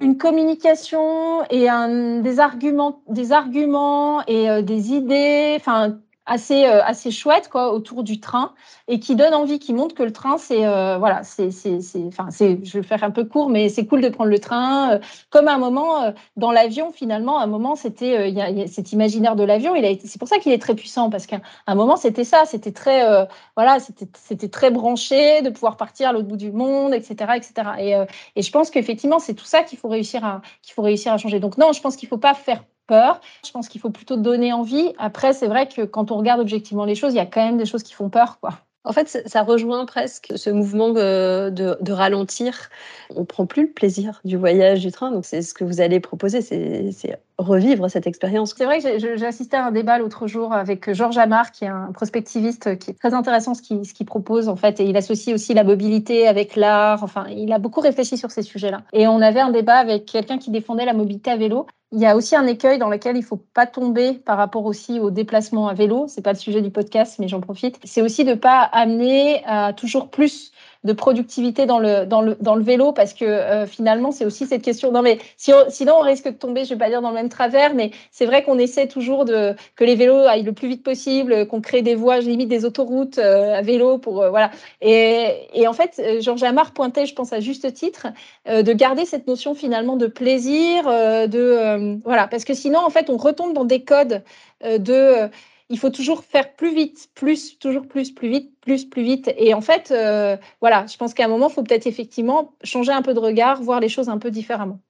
une 0.00 0.16
communication 0.18 1.44
et 1.50 1.68
un, 1.68 2.20
des 2.20 2.40
arguments, 2.40 3.02
des 3.08 3.32
arguments 3.32 4.24
et 4.26 4.50
euh, 4.50 4.62
des 4.62 4.92
idées, 4.92 5.56
enfin 5.58 5.98
assez 6.26 6.64
euh, 6.66 6.82
assez 6.84 7.10
chouette 7.10 7.48
quoi 7.48 7.72
autour 7.72 8.02
du 8.02 8.20
train 8.20 8.54
et 8.88 9.00
qui 9.00 9.16
donne 9.16 9.34
envie, 9.34 9.58
qui 9.58 9.72
montre 9.72 9.94
que 9.94 10.02
le 10.02 10.12
train 10.12 10.38
c'est 10.38 10.66
euh, 10.66 10.98
voilà 10.98 11.22
c'est 11.22 11.50
c'est 11.50 11.78
enfin 12.06 12.28
c'est 12.30 12.64
je 12.64 12.78
vais 12.78 12.82
faire 12.82 13.04
un 13.04 13.10
peu 13.10 13.24
court 13.24 13.48
mais 13.48 13.68
c'est 13.68 13.86
cool 13.86 14.00
de 14.00 14.08
prendre 14.08 14.30
le 14.30 14.38
train 14.38 15.00
comme 15.30 15.48
à 15.48 15.54
un 15.54 15.58
moment 15.58 16.12
dans 16.36 16.52
l'avion 16.52 16.92
finalement 16.92 17.40
un 17.40 17.46
moment 17.46 17.76
c'était 17.76 18.28
il 18.30 18.34
y, 18.34 18.40
a 18.40 18.66
cet 18.66 18.92
imaginaire 18.92 19.36
de 19.36 19.44
l'avion 19.44 19.74
il 19.74 19.84
a 19.84 19.90
c'est 20.04 20.18
pour 20.18 20.28
ça 20.28 20.38
qu'il 20.38 20.52
est 20.52 20.58
très 20.58 20.74
puissant 20.74 21.10
parce 21.10 21.26
qu'à 21.26 21.40
un 21.66 21.74
moment 21.74 21.96
c'était 21.96 22.24
ça 22.24 22.44
c'était 22.46 22.72
très 22.72 23.26
voilà 23.56 23.80
c'était 23.80 24.08
c'était 24.14 24.48
très 24.48 24.70
branché 24.70 25.42
de 25.42 25.50
pouvoir 25.50 25.76
partir 25.76 26.08
à 26.08 26.12
l'autre 26.12 26.28
bout 26.28 26.36
du 26.36 26.52
monde 26.52 26.94
etc 26.94 27.32
etc 27.36 27.68
et 27.78 27.94
et 28.36 28.42
je 28.42 28.50
pense 28.50 28.70
qu'effectivement 28.70 29.18
c'est 29.18 29.34
tout 29.34 29.44
ça 29.44 29.62
qu'il 29.62 29.78
faut 29.78 29.88
réussir 29.88 30.24
à 30.24 30.42
qu'il 30.62 30.74
faut 30.74 30.82
réussir 30.82 31.12
à 31.12 31.18
changer. 31.18 31.40
Donc 31.40 31.58
non 31.58 31.72
je 31.72 31.80
pense 31.80 31.96
qu'il 31.96 32.08
faut 32.08 32.18
pas 32.18 32.34
faire 32.34 32.64
peur. 32.86 33.20
Je 33.44 33.50
pense 33.50 33.68
qu'il 33.68 33.80
faut 33.80 33.90
plutôt 33.90 34.16
donner 34.16 34.52
envie. 34.52 34.92
Après, 34.98 35.32
c'est 35.32 35.48
vrai 35.48 35.68
que 35.68 35.82
quand 35.82 36.10
on 36.10 36.16
regarde 36.16 36.40
objectivement 36.40 36.84
les 36.84 36.94
choses, 36.94 37.12
il 37.12 37.16
y 37.16 37.20
a 37.20 37.26
quand 37.26 37.44
même 37.44 37.58
des 37.58 37.66
choses 37.66 37.82
qui 37.82 37.94
font 37.94 38.10
peur, 38.10 38.38
quoi. 38.40 38.58
En 38.86 38.92
fait, 38.92 39.22
ça 39.24 39.42
rejoint 39.42 39.86
presque 39.86 40.34
ce 40.36 40.50
mouvement 40.50 40.90
de, 40.90 41.48
de, 41.48 41.92
ralentir. 41.92 42.68
On 43.16 43.24
prend 43.24 43.46
plus 43.46 43.62
le 43.62 43.72
plaisir 43.72 44.20
du 44.26 44.36
voyage 44.36 44.80
du 44.80 44.92
train, 44.92 45.10
donc 45.10 45.24
c'est 45.24 45.40
ce 45.40 45.54
que 45.54 45.64
vous 45.64 45.80
allez 45.80 46.00
proposer, 46.00 46.42
c'est 46.42 47.18
revivre 47.38 47.88
cette 47.88 48.06
expérience. 48.06 48.54
C'est 48.54 48.66
vrai 48.66 48.80
que 48.80 49.16
j'ai 49.16 49.26
assisté 49.26 49.56
à 49.56 49.66
un 49.66 49.72
débat 49.72 49.98
l'autre 49.98 50.26
jour 50.26 50.52
avec 50.52 50.92
Georges 50.92 51.16
Amar, 51.16 51.50
qui 51.50 51.64
est 51.64 51.68
un 51.68 51.92
prospectiviste 51.92 52.78
qui 52.78 52.90
est 52.90 52.98
très 52.98 53.14
intéressant 53.14 53.54
ce 53.54 53.62
qu'il 53.62 53.86
ce 53.86 54.04
propose 54.04 54.50
en 54.50 54.56
fait, 54.56 54.78
et 54.80 54.84
il 54.84 54.96
associe 54.98 55.34
aussi 55.34 55.54
la 55.54 55.64
mobilité 55.64 56.28
avec 56.28 56.54
l'art. 56.54 57.02
Enfin, 57.02 57.24
il 57.30 57.54
a 57.54 57.58
beaucoup 57.58 57.80
réfléchi 57.80 58.18
sur 58.18 58.30
ces 58.30 58.42
sujets-là. 58.42 58.82
Et 58.92 59.08
on 59.08 59.22
avait 59.22 59.40
un 59.40 59.50
débat 59.50 59.76
avec 59.76 60.04
quelqu'un 60.04 60.36
qui 60.36 60.50
défendait 60.50 60.84
la 60.84 60.92
mobilité 60.92 61.30
à 61.30 61.38
vélo 61.38 61.66
il 61.94 62.00
y 62.00 62.06
a 62.06 62.16
aussi 62.16 62.34
un 62.34 62.46
écueil 62.46 62.78
dans 62.78 62.90
lequel 62.90 63.16
il 63.16 63.22
faut 63.22 63.40
pas 63.54 63.66
tomber 63.66 64.14
par 64.14 64.36
rapport 64.36 64.66
aussi 64.66 64.98
au 64.98 65.12
déplacement 65.12 65.68
à 65.68 65.74
vélo. 65.74 66.06
C'est 66.08 66.22
pas 66.22 66.32
le 66.32 66.38
sujet 66.38 66.60
du 66.60 66.70
podcast, 66.70 67.20
mais 67.20 67.28
j'en 67.28 67.40
profite. 67.40 67.78
C'est 67.84 68.02
aussi 68.02 68.24
de 68.24 68.34
pas 68.34 68.62
amener 68.62 69.44
à 69.46 69.72
toujours 69.72 70.10
plus 70.10 70.50
de 70.84 70.92
productivité 70.92 71.64
dans 71.66 71.78
le, 71.78 72.04
dans 72.04 72.20
le, 72.20 72.36
dans 72.40 72.54
le 72.54 72.62
vélo 72.62 72.92
parce 72.92 73.14
que 73.14 73.24
euh, 73.24 73.66
finalement, 73.66 74.12
c'est 74.12 74.26
aussi 74.26 74.46
cette 74.46 74.62
question. 74.62 74.92
Non, 74.92 75.02
mais 75.02 75.18
si 75.36 75.50
sinon, 75.68 75.94
on 75.98 76.02
risque 76.02 76.26
de 76.26 76.36
tomber, 76.36 76.64
je 76.64 76.70
vais 76.70 76.78
pas 76.78 76.90
dire 76.90 77.00
dans 77.00 77.08
le 77.08 77.14
même 77.14 77.30
travers, 77.30 77.74
mais 77.74 77.90
c'est 78.10 78.26
vrai 78.26 78.42
qu'on 78.42 78.58
essaie 78.58 78.86
toujours 78.86 79.24
de, 79.24 79.54
que 79.76 79.84
les 79.84 79.94
vélos 79.94 80.26
aillent 80.26 80.42
le 80.42 80.52
plus 80.52 80.68
vite 80.68 80.82
possible, 80.82 81.46
qu'on 81.46 81.60
crée 81.60 81.82
des 81.82 81.94
voies, 81.94 82.18
limite 82.18 82.48
des 82.48 82.64
autoroutes 82.64 83.18
euh, 83.18 83.54
à 83.54 83.62
vélo 83.62 83.98
pour, 83.98 84.22
euh, 84.22 84.30
voilà. 84.30 84.50
Et, 84.82 85.48
et, 85.54 85.66
en 85.66 85.72
fait, 85.72 86.00
Georges 86.20 86.42
Amar 86.42 86.72
pointait, 86.72 87.06
je 87.06 87.14
pense 87.14 87.32
à 87.32 87.40
juste 87.40 87.72
titre, 87.72 88.08
de 88.46 88.72
garder 88.72 89.06
cette 89.06 89.26
notion 89.26 89.54
finalement 89.54 89.96
de 89.96 90.06
plaisir, 90.06 90.84
de, 90.84 91.98
voilà, 92.04 92.28
parce 92.28 92.44
que 92.44 92.54
sinon, 92.54 92.80
en 92.80 92.90
fait, 92.90 93.08
on 93.08 93.16
retombe 93.16 93.54
dans 93.54 93.64
des 93.64 93.82
codes 93.82 94.22
de 94.62 95.30
il 95.70 95.78
faut 95.78 95.90
toujours 95.90 96.24
faire 96.24 96.54
plus 96.54 96.74
vite, 96.74 97.08
plus, 97.14 97.58
toujours 97.58 97.86
plus, 97.86 98.12
plus 98.12 98.28
vite, 98.28 98.52
plus, 98.60 98.84
plus 98.84 99.02
vite. 99.02 99.32
Et 99.36 99.54
en 99.54 99.60
fait, 99.60 99.90
euh, 99.90 100.36
voilà, 100.60 100.86
je 100.86 100.96
pense 100.96 101.14
qu'à 101.14 101.24
un 101.24 101.28
moment, 101.28 101.48
il 101.48 101.52
faut 101.52 101.62
peut-être 101.62 101.86
effectivement 101.86 102.54
changer 102.62 102.92
un 102.92 103.02
peu 103.02 103.14
de 103.14 103.18
regard, 103.18 103.62
voir 103.62 103.80
les 103.80 103.88
choses 103.88 104.08
un 104.08 104.18
peu 104.18 104.30
différemment. 104.30 104.80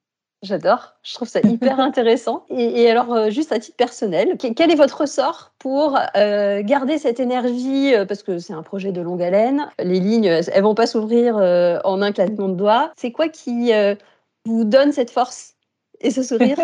J'adore, 0.42 0.94
je 1.02 1.14
trouve 1.14 1.28
ça 1.28 1.40
hyper 1.40 1.80
intéressant. 1.80 2.44
Et, 2.50 2.90
alors, 2.90 3.14
euh, 3.14 3.30
juste 3.30 3.52
à 3.52 3.58
titre 3.58 3.76
personnel, 3.76 4.36
quel 4.36 4.70
est 4.70 4.74
votre 4.74 5.00
ressort 5.00 5.52
pour 5.58 5.98
euh, 6.16 6.60
garder 6.62 6.98
cette 6.98 7.20
énergie 7.20 7.94
Parce 8.06 8.22
que 8.22 8.38
c'est 8.38 8.52
un 8.52 8.62
projet 8.62 8.92
de 8.92 9.00
longue 9.00 9.22
haleine, 9.22 9.68
les 9.78 10.00
lignes, 10.00 10.26
elles 10.26 10.62
vont 10.62 10.74
pas 10.74 10.86
s'ouvrir 10.86 11.36
en 11.36 12.02
un 12.02 12.12
claquement 12.12 12.48
de 12.48 12.56
doigts. 12.56 12.92
C'est 12.96 13.12
quoi 13.12 13.28
qui 13.28 13.72
vous 14.44 14.64
donne 14.64 14.92
cette 14.92 15.10
force? 15.10 15.53
Et 16.00 16.10
ce 16.10 16.22
sourire. 16.22 16.56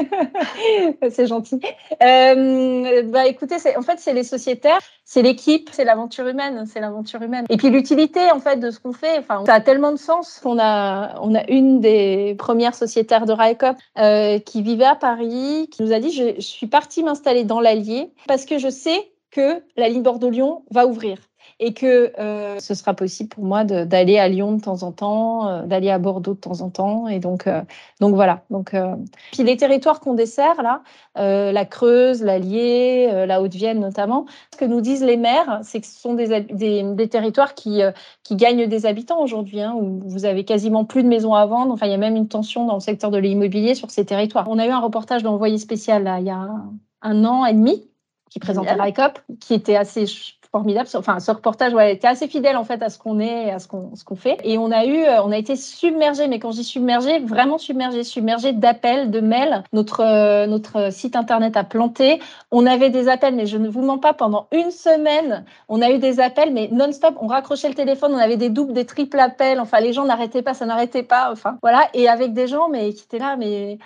c'est 1.11 1.27
gentil. 1.27 1.61
Euh, 2.03 3.03
bah 3.05 3.27
écoutez, 3.27 3.57
en 3.77 3.83
fait, 3.83 3.99
c'est 3.99 4.13
les 4.13 4.25
sociétaires, 4.25 4.81
c'est 5.05 5.23
l'équipe, 5.23 5.71
c'est 5.73 5.85
l'aventure 5.85 6.27
humaine, 6.27 6.65
c'est 6.67 6.81
l'aventure 6.81 7.23
humaine. 7.23 7.47
Et 7.49 7.57
puis 7.57 7.71
l'utilité 7.71 8.31
en 8.33 8.41
fait 8.41 8.57
de 8.57 8.71
ce 8.71 8.81
qu'on 8.81 8.93
fait. 8.93 9.19
Enfin, 9.19 9.45
ça 9.47 9.55
a 9.55 9.61
tellement 9.61 9.93
de 9.93 9.99
sens 9.99 10.41
qu'on 10.43 10.59
a, 10.59 11.19
on 11.21 11.35
a 11.35 11.49
une 11.49 11.81
des 11.81 12.35
premières 12.39 12.75
sociétaires 12.75 13.27
de 13.27 13.33
Raikop 13.33 13.77
euh, 13.99 14.39
qui 14.39 14.63
vivait 14.63 14.85
à 14.85 14.97
Paris, 14.97 15.69
qui 15.71 15.83
nous 15.83 15.93
a 15.93 16.01
dit 16.01 16.11
je, 16.11 16.35
je 16.37 16.41
suis 16.41 16.67
partie 16.67 17.03
m'installer 17.03 17.45
dans 17.45 17.61
l'Allier 17.61 18.13
parce 18.27 18.45
que 18.45 18.59
je 18.59 18.69
sais 18.69 19.11
que 19.31 19.63
la 19.77 19.89
ligne 19.89 20.03
Bordeaux-Lyon 20.03 20.65
va 20.71 20.87
ouvrir 20.87 21.19
et 21.63 21.75
que 21.75 22.11
euh, 22.19 22.59
ce 22.59 22.75
sera 22.75 22.95
possible 22.95 23.29
pour 23.29 23.45
moi 23.45 23.65
d'aller 23.65 24.19
à 24.19 24.29
Lyon 24.29 24.53
de 24.53 24.63
temps 24.63 24.83
en 24.83 24.93
temps, 24.93 25.47
euh, 25.47 25.63
d'aller 25.67 25.91
à 25.91 25.99
Bordeaux 25.99 26.33
de 26.33 26.41
temps 26.41 26.63
en 26.63 26.71
temps. 26.71 27.07
Et 27.07 27.19
donc, 27.19 27.47
euh, 27.47 27.61
donc 28.01 28.15
voilà. 28.15 28.43
Donc, 28.49 28.75
puis 29.31 29.43
les 29.45 29.59
territoires 29.59 30.01
qu'on 30.01 30.15
dessert 30.15 30.63
là, 30.63 30.83
la 31.17 31.65
Creuse, 31.67 32.23
l'Allier, 32.23 33.27
la 33.27 33.43
Haute-Vienne 33.43 33.79
notamment, 33.79 34.25
ce 34.55 34.59
que 34.59 34.65
nous 34.65 34.81
disent 34.81 35.05
les 35.05 35.19
maires, 35.19 35.61
c'est 35.63 35.83
que 35.83 35.87
ce 35.87 36.01
sont 36.01 36.15
des, 36.15 36.41
des, 36.41 36.83
des 36.83 37.09
territoires 37.09 37.55
qui, 37.55 37.83
qui 38.25 38.37
gagnent 38.37 38.67
des 38.67 38.87
habitants 38.87 39.23
aujourd'hui, 39.23 39.61
hein, 39.61 39.75
où 39.79 40.01
vous 40.03 40.25
avez 40.25 40.45
quasiment 40.45 40.87
plus 40.87 41.03
de 41.03 41.09
maisons 41.09 41.35
à 41.35 41.45
vendre. 41.45 41.75
Enfin, 41.75 41.87
il 41.87 41.93
y 41.93 41.95
a 41.95 41.99
même 41.99 42.17
une 42.17 42.29
tension 42.29 42.65
dans 42.65 42.75
le 42.75 42.81
secteur 42.81 43.11
de 43.11 43.19
l'immobilier 43.19 43.75
sur 43.75 43.91
ces 43.91 44.07
territoires. 44.07 44.47
On 44.49 44.59
a 44.59 44.67
eu 44.67 44.71
un 44.71 44.81
reportage 44.81 45.23
d'envoyé 45.23 45.59
spécial 45.59 46.05
là, 46.05 46.21
il 46.21 46.27
y 46.27 46.31
a 46.31 46.49
un 47.03 47.25
an 47.27 47.45
et 47.45 47.53
demi 47.53 47.87
qui 48.31 48.39
présentait 48.39 48.73
RICOP, 48.73 49.19
qui 49.41 49.55
était 49.55 49.77
assez 49.77 50.07
formidable. 50.53 50.89
Enfin, 50.95 51.21
ce 51.21 51.31
reportage 51.31 51.73
était 51.89 52.09
assez 52.09 52.27
fidèle 52.27 52.57
en 52.57 52.65
fait 52.65 52.83
à 52.83 52.91
ce 52.91 52.99
qu'on 52.99 53.21
est 53.21 53.51
à 53.51 53.59
ce 53.59 53.69
qu'on 53.69 54.17
fait. 54.17 54.39
Et 54.45 54.59
on 54.59 54.71
a 54.71 54.85
eu, 54.85 55.03
euh, 55.05 55.23
on 55.23 55.31
a 55.31 55.39
été 55.39 55.57
submergé, 55.57 56.27
mais 56.29 56.39
quand 56.39 56.51
je 56.51 56.59
dis 56.59 56.65
submergé, 56.65 57.21
vraiment 57.21 57.59
submergé, 57.59 58.05
submergé 58.05 58.53
d'appels, 58.53 59.11
de 59.11 59.21
mails. 59.21 59.63
Notre 59.73 60.01
euh, 60.01 60.47
notre 60.47 60.93
site 60.93 61.17
internet 61.17 61.57
a 61.57 61.65
planté. 61.65 62.21
On 62.51 62.67
avait 62.67 62.91
des 62.91 63.09
appels, 63.09 63.35
mais 63.35 63.47
je 63.47 63.59
ne 63.59 63.69
vous 63.69 63.83
mens 63.83 63.99
pas, 63.99 64.13
pendant 64.13 64.49
une 64.53 64.71
semaine, 64.71 65.45
on 65.69 65.83
a 65.83 65.91
eu 65.91 65.99
des 65.99 66.21
appels, 66.21 66.53
mais 66.53 66.69
non-stop. 66.73 67.15
On 67.21 67.27
raccrochait 67.27 67.69
le 67.69 67.75
téléphone, 67.75 68.13
on 68.15 68.19
avait 68.19 68.37
des 68.37 68.51
doubles, 68.51 68.73
des 68.73 68.87
triples 68.87 69.21
appels. 69.21 69.61
Enfin, 69.61 69.81
les 69.81 69.93
gens 69.93 70.05
n'arrêtaient 70.05 70.43
pas, 70.43 70.55
ça 70.55 70.67
n'arrêtait 70.67 71.03
pas. 71.03 71.31
Enfin, 71.33 71.59
voilà. 71.63 71.89
Et 71.95 72.09
avec 72.09 72.33
des 72.33 72.49
gens, 72.49 72.69
mais 72.69 72.93
qui 72.93 73.05
étaient 73.05 73.19
là, 73.19 73.37
mais 73.37 73.79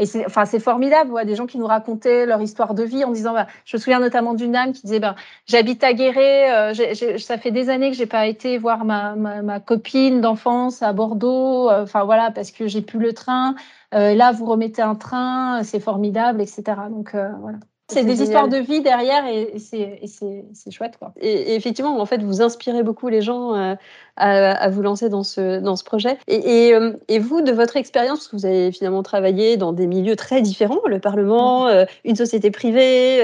et 0.00 0.06
c'est, 0.06 0.24
enfin, 0.24 0.46
c'est 0.46 0.60
formidable, 0.60 1.12
ouais, 1.12 1.26
des 1.26 1.34
gens 1.34 1.46
qui 1.46 1.58
nous 1.58 1.66
racontaient 1.66 2.24
leur 2.24 2.40
histoire 2.40 2.72
de 2.72 2.82
vie 2.82 3.04
en 3.04 3.10
disant, 3.10 3.34
bah, 3.34 3.46
je 3.66 3.76
me 3.76 3.80
souviens 3.80 4.00
notamment 4.00 4.32
d'une 4.32 4.52
dame 4.52 4.72
qui 4.72 4.80
disait, 4.80 4.98
bah, 4.98 5.14
j'habite 5.46 5.84
à 5.84 5.92
Guéret, 5.92 6.72
euh, 6.72 7.18
ça 7.18 7.36
fait 7.36 7.50
des 7.50 7.68
années 7.68 7.90
que 7.90 7.96
j'ai 7.96 8.06
pas 8.06 8.26
été 8.26 8.56
voir 8.56 8.86
ma, 8.86 9.60
copine 9.60 10.22
d'enfance 10.22 10.82
à 10.82 10.94
Bordeaux, 10.94 11.68
euh, 11.68 11.84
voilà, 11.84 12.30
parce 12.30 12.50
que 12.50 12.66
j'ai 12.66 12.80
plus 12.80 12.98
le 12.98 13.12
train. 13.12 13.54
Euh, 13.94 14.14
là, 14.14 14.32
vous 14.32 14.46
remettez 14.46 14.80
un 14.80 14.94
train, 14.94 15.62
c'est 15.64 15.80
formidable, 15.80 16.40
etc. 16.40 16.62
Donc 16.90 17.10
voilà. 17.14 17.58
C'est 17.90 18.04
des 18.04 18.22
histoires 18.22 18.48
de 18.48 18.56
vie 18.56 18.80
derrière 18.80 19.26
et, 19.26 19.58
c'est 19.58 20.70
chouette. 20.70 20.96
Quoi. 20.98 21.12
Et, 21.20 21.54
effectivement, 21.54 22.00
en 22.00 22.06
fait, 22.06 22.22
vous 22.22 22.42
inspirez 22.42 22.82
beaucoup 22.82 23.08
les 23.08 23.22
gens 23.22 23.54
euh, 23.54 23.74
à, 24.16 24.68
vous 24.70 24.82
lancer 24.82 25.08
dans 25.08 25.22
ce, 25.22 25.60
dans 25.60 25.76
ce 25.76 25.84
projet. 25.84 26.18
Euh, 26.30 26.92
et, 27.08 27.18
vous, 27.18 27.42
de 27.42 27.52
votre 27.52 27.76
expérience, 27.76 28.32
vous 28.32 28.46
avez 28.46 28.72
finalement 28.72 29.02
travaillé 29.02 29.56
dans 29.56 29.72
des 29.72 29.86
milieux 29.86 30.16
très 30.16 30.42
différents, 30.42 30.80
le 30.86 31.00
Parlement, 31.00 31.68
euh, 31.68 31.84
une 32.04 32.16
société 32.16 32.50
privée, 32.50 33.22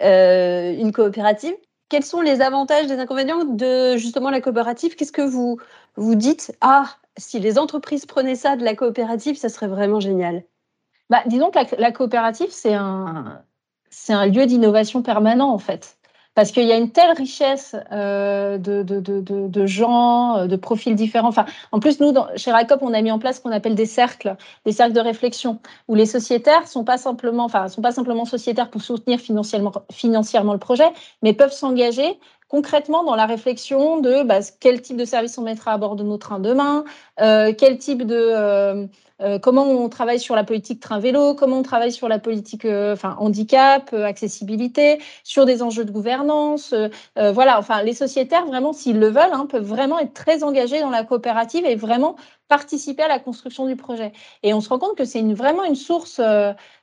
une 0.00 0.92
coopérative, 0.92 1.54
quels 1.88 2.04
sont 2.04 2.20
les 2.20 2.40
avantages, 2.40 2.86
les 2.88 2.98
inconvénients 2.98 3.44
de 3.44 3.96
justement 3.96 4.30
la 4.30 4.40
coopérative? 4.40 4.96
Qu'est-ce 4.96 5.12
que 5.12 5.22
vous 5.22 5.58
vous 5.94 6.16
dites 6.16 6.52
Ah, 6.60 6.96
si 7.16 7.38
les 7.38 7.58
entreprises 7.58 8.06
prenaient 8.06 8.34
ça 8.34 8.56
de 8.56 8.64
la 8.64 8.74
coopérative, 8.74 9.36
ça 9.36 9.48
serait 9.48 9.68
vraiment 9.68 10.00
génial? 10.00 10.42
Bah, 11.10 11.22
disons 11.26 11.50
que 11.50 11.80
la 11.80 11.92
coopérative, 11.92 12.48
c'est 12.50 12.74
un, 12.74 13.44
c'est 13.90 14.12
un 14.12 14.26
lieu 14.26 14.46
d'innovation 14.46 15.02
permanent 15.02 15.52
en 15.52 15.58
fait. 15.58 15.96
Parce 16.36 16.52
qu'il 16.52 16.64
y 16.64 16.72
a 16.72 16.76
une 16.76 16.90
telle 16.90 17.12
richesse 17.12 17.74
euh, 17.92 18.58
de, 18.58 18.82
de, 18.82 19.00
de, 19.00 19.66
gens, 19.66 20.36
euh, 20.36 20.46
de 20.46 20.56
profils 20.56 20.94
différents. 20.94 21.28
Enfin, 21.28 21.46
en 21.72 21.80
plus, 21.80 21.98
nous, 21.98 22.12
chez 22.36 22.52
RICOP, 22.52 22.82
on 22.82 22.92
a 22.92 23.00
mis 23.00 23.10
en 23.10 23.18
place 23.18 23.38
ce 23.38 23.40
qu'on 23.40 23.52
appelle 23.52 23.74
des 23.74 23.86
cercles, 23.86 24.36
des 24.66 24.72
cercles 24.72 24.92
de 24.92 25.00
réflexion, 25.00 25.60
où 25.88 25.94
les 25.94 26.04
sociétaires 26.04 26.68
sont 26.68 26.84
pas 26.84 26.98
simplement, 26.98 27.44
enfin, 27.44 27.68
sont 27.68 27.80
pas 27.80 27.90
simplement 27.90 28.26
sociétaires 28.26 28.68
pour 28.68 28.82
soutenir 28.82 29.18
financièrement, 29.18 29.72
financièrement 29.90 30.52
le 30.52 30.58
projet, 30.58 30.88
mais 31.22 31.32
peuvent 31.32 31.54
s'engager 31.54 32.18
concrètement 32.48 33.04
dans 33.04 33.16
la 33.16 33.26
réflexion 33.26 34.00
de 34.00 34.22
bah, 34.22 34.40
quel 34.60 34.80
type 34.82 34.96
de 34.96 35.04
service 35.04 35.36
on 35.38 35.42
mettra 35.42 35.72
à 35.72 35.78
bord 35.78 35.96
de 35.96 36.04
nos 36.04 36.16
trains 36.16 36.38
demain, 36.38 36.84
euh, 37.20 37.52
quel 37.56 37.78
type 37.78 38.02
de 38.04 38.16
euh, 38.16 38.86
euh, 39.22 39.38
comment 39.38 39.64
on 39.64 39.88
travaille 39.88 40.20
sur 40.20 40.36
la 40.36 40.44
politique 40.44 40.78
train-vélo, 40.80 41.34
comment 41.34 41.58
on 41.58 41.62
travaille 41.62 41.90
sur 41.90 42.08
la 42.08 42.18
politique 42.18 42.66
enfin, 42.66 43.16
handicap, 43.18 43.92
accessibilité, 43.94 45.00
sur 45.24 45.46
des 45.46 45.62
enjeux 45.62 45.86
de 45.86 45.90
gouvernance. 45.90 46.74
voilà, 47.16 47.58
enfin, 47.58 47.82
les 47.82 47.94
sociétaires, 47.94 48.44
vraiment, 48.44 48.74
s'ils 48.74 48.98
le 48.98 49.06
veulent, 49.06 49.32
hein, 49.32 49.46
peuvent 49.48 49.64
vraiment 49.64 49.98
être 49.98 50.12
très 50.12 50.42
engagés 50.44 50.80
dans 50.80 50.90
la 50.90 51.02
coopérative 51.02 51.64
et 51.64 51.76
vraiment 51.76 52.16
participer 52.48 53.02
à 53.02 53.08
la 53.08 53.18
construction 53.18 53.66
du 53.66 53.76
projet. 53.76 54.12
Et 54.42 54.54
on 54.54 54.60
se 54.60 54.68
rend 54.68 54.78
compte 54.78 54.96
que 54.96 55.04
c'est 55.04 55.20
une, 55.20 55.34
vraiment 55.34 55.64
une 55.64 55.74
source, 55.74 56.20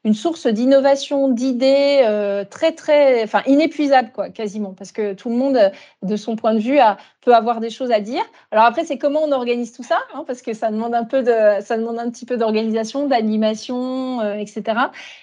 une 0.04 0.13
source 0.13 0.47
d'innovation, 0.47 1.30
d'idées 1.30 2.45
très, 2.49 2.73
très, 2.73 3.23
enfin, 3.23 3.41
inépuisable, 3.45 4.12
quoi, 4.13 4.30
quasiment, 4.30 4.73
parce 4.73 4.91
que 4.91 5.13
tout 5.13 5.30
le 5.30 5.36
monde, 5.36 5.71
de 6.02 6.15
son 6.15 6.36
point 6.36 6.54
de 6.54 6.60
vue, 6.60 6.80
peut 7.21 7.34
avoir 7.34 7.60
des 7.60 7.69
choses 7.69 7.91
à 7.91 7.99
dire. 7.99 8.23
Alors 8.52 8.65
après, 8.65 8.86
c'est 8.86 8.97
comment 8.97 9.21
on 9.23 9.32
organise 9.32 9.71
tout 9.71 9.84
ça, 9.84 9.99
hein, 10.13 10.23
parce 10.28 10.41
que 10.41 10.54
ça 10.54 10.71
demande 10.71 10.93
un 10.93 11.06
peu 11.06 11.23
ça 11.62 11.78
demande 11.78 11.99
un 11.99 12.10
petit 12.10 12.26
peu 12.26 12.38
d'organisation, 12.38 13.08
d'animation, 13.08 14.21
euh, 14.21 14.36
etc. 14.36 14.63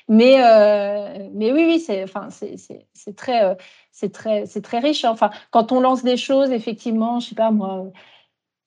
Mais, 0.09 0.37
euh, 0.43 1.29
mais 1.33 1.53
oui, 1.53 1.65
oui, 1.67 1.81
c'est, 1.81 2.03
enfin, 2.03 2.29
c'est, 2.31 2.57
c'est, 2.93 3.17
très, 3.17 3.45
euh, 3.45 3.55
c'est 3.93 4.13
très, 4.13 4.47
c'est 4.47 4.63
très 4.63 4.79
riche. 4.79 5.05
Hein. 5.05 5.11
Enfin, 5.13 5.31
quand 5.51 5.73
on 5.73 5.81
lance 5.81 6.03
des 6.03 6.17
choses, 6.17 6.51
effectivement, 6.51 7.21
je 7.21 7.29
sais 7.31 7.35
pas 7.35 7.51
moi 7.51 7.87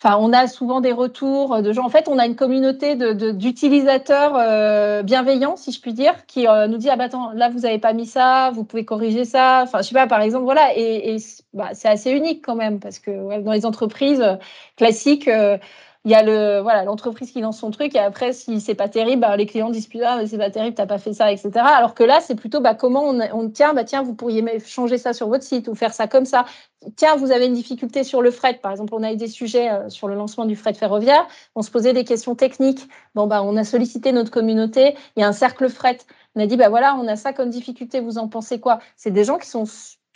On 0.05 0.33
a 0.33 0.47
souvent 0.47 0.81
des 0.81 0.91
retours 0.91 1.61
de 1.61 1.71
gens. 1.71 1.85
En 1.85 1.89
fait, 1.89 2.07
on 2.07 2.19
a 2.19 2.25
une 2.25 2.35
communauté 2.35 2.95
d'utilisateurs 3.33 4.35
euh, 4.35 5.01
bienveillants, 5.01 5.55
si 5.55 5.71
je 5.71 5.79
puis 5.79 5.93
dire, 5.93 6.25
qui 6.25 6.47
euh, 6.47 6.67
nous 6.67 6.77
dit 6.77 6.89
ah 6.89 6.97
bah 6.97 7.05
attends, 7.05 7.31
là 7.31 7.49
vous 7.49 7.65
avez 7.65 7.79
pas 7.79 7.93
mis 7.93 8.05
ça, 8.05 8.51
vous 8.53 8.65
pouvez 8.65 8.83
corriger 8.83 9.23
ça. 9.23 9.61
Enfin, 9.63 9.81
je 9.81 9.87
sais 9.87 9.93
pas, 9.93 10.07
par 10.07 10.21
exemple, 10.21 10.43
voilà. 10.43 10.71
Et, 10.75 11.17
bah, 11.53 11.69
c'est 11.73 11.87
assez 11.87 12.11
unique 12.11 12.43
quand 12.43 12.55
même 12.55 12.79
parce 12.79 12.99
que 12.99 13.41
dans 13.41 13.51
les 13.51 13.65
entreprises 13.65 14.23
classiques. 14.75 15.27
Euh, 15.27 15.57
il 16.05 16.11
y 16.11 16.15
a 16.15 16.23
le 16.23 16.59
voilà 16.61 16.83
l'entreprise 16.83 17.31
qui 17.31 17.41
lance 17.41 17.59
son 17.59 17.71
truc 17.71 17.95
et 17.95 17.99
après 17.99 18.33
si 18.33 18.59
c'est 18.61 18.75
pas 18.75 18.89
terrible 18.89 19.21
bah, 19.21 19.35
les 19.37 19.45
clients 19.45 19.69
disent 19.69 19.87
plus 19.87 20.03
ah 20.03 20.19
c'est 20.27 20.37
pas 20.37 20.49
terrible 20.49 20.75
t'as 20.75 20.85
pas 20.85 20.97
fait 20.97 21.13
ça 21.13 21.31
etc 21.31 21.51
alors 21.55 21.93
que 21.95 22.03
là 22.03 22.19
c'est 22.21 22.35
plutôt 22.35 22.59
bah 22.59 22.75
comment 22.75 23.03
on, 23.03 23.19
on 23.33 23.49
tient 23.49 23.73
bah 23.73 23.83
tiens 23.83 24.03
vous 24.03 24.13
pourriez 24.13 24.43
changer 24.59 24.97
ça 24.97 25.13
sur 25.13 25.27
votre 25.27 25.43
site 25.43 25.67
ou 25.67 25.75
faire 25.75 25.93
ça 25.93 26.07
comme 26.07 26.25
ça. 26.25 26.45
Tiens 26.95 27.15
vous 27.15 27.31
avez 27.31 27.45
une 27.45 27.53
difficulté 27.53 28.03
sur 28.03 28.21
le 28.21 28.31
fret. 28.31 28.59
Par 28.61 28.71
exemple 28.71 28.93
on 28.95 29.03
a 29.03 29.11
eu 29.13 29.17
des 29.17 29.27
sujets 29.27 29.71
euh, 29.71 29.89
sur 29.89 30.07
le 30.07 30.15
lancement 30.15 30.45
du 30.45 30.55
fret 30.55 30.73
ferroviaire. 30.73 31.27
On 31.55 31.61
se 31.61 31.71
posait 31.71 31.93
des 31.93 32.03
questions 32.03 32.35
techniques. 32.35 32.87
Bon 33.15 33.27
bah 33.27 33.43
on 33.43 33.55
a 33.57 33.63
sollicité 33.63 34.11
notre 34.11 34.31
communauté. 34.31 34.95
Il 35.15 35.21
y 35.21 35.23
a 35.23 35.27
un 35.27 35.33
cercle 35.33 35.69
fret. 35.69 35.99
On 36.35 36.41
a 36.41 36.47
dit 36.47 36.57
bah 36.57 36.69
voilà 36.69 36.95
on 36.95 37.07
a 37.07 37.15
ça 37.15 37.33
comme 37.33 37.49
difficulté. 37.49 37.99
Vous 37.99 38.17
en 38.17 38.27
pensez 38.27 38.59
quoi? 38.59 38.79
C'est 38.95 39.11
des 39.11 39.23
gens 39.23 39.37
qui 39.37 39.47
sont 39.47 39.65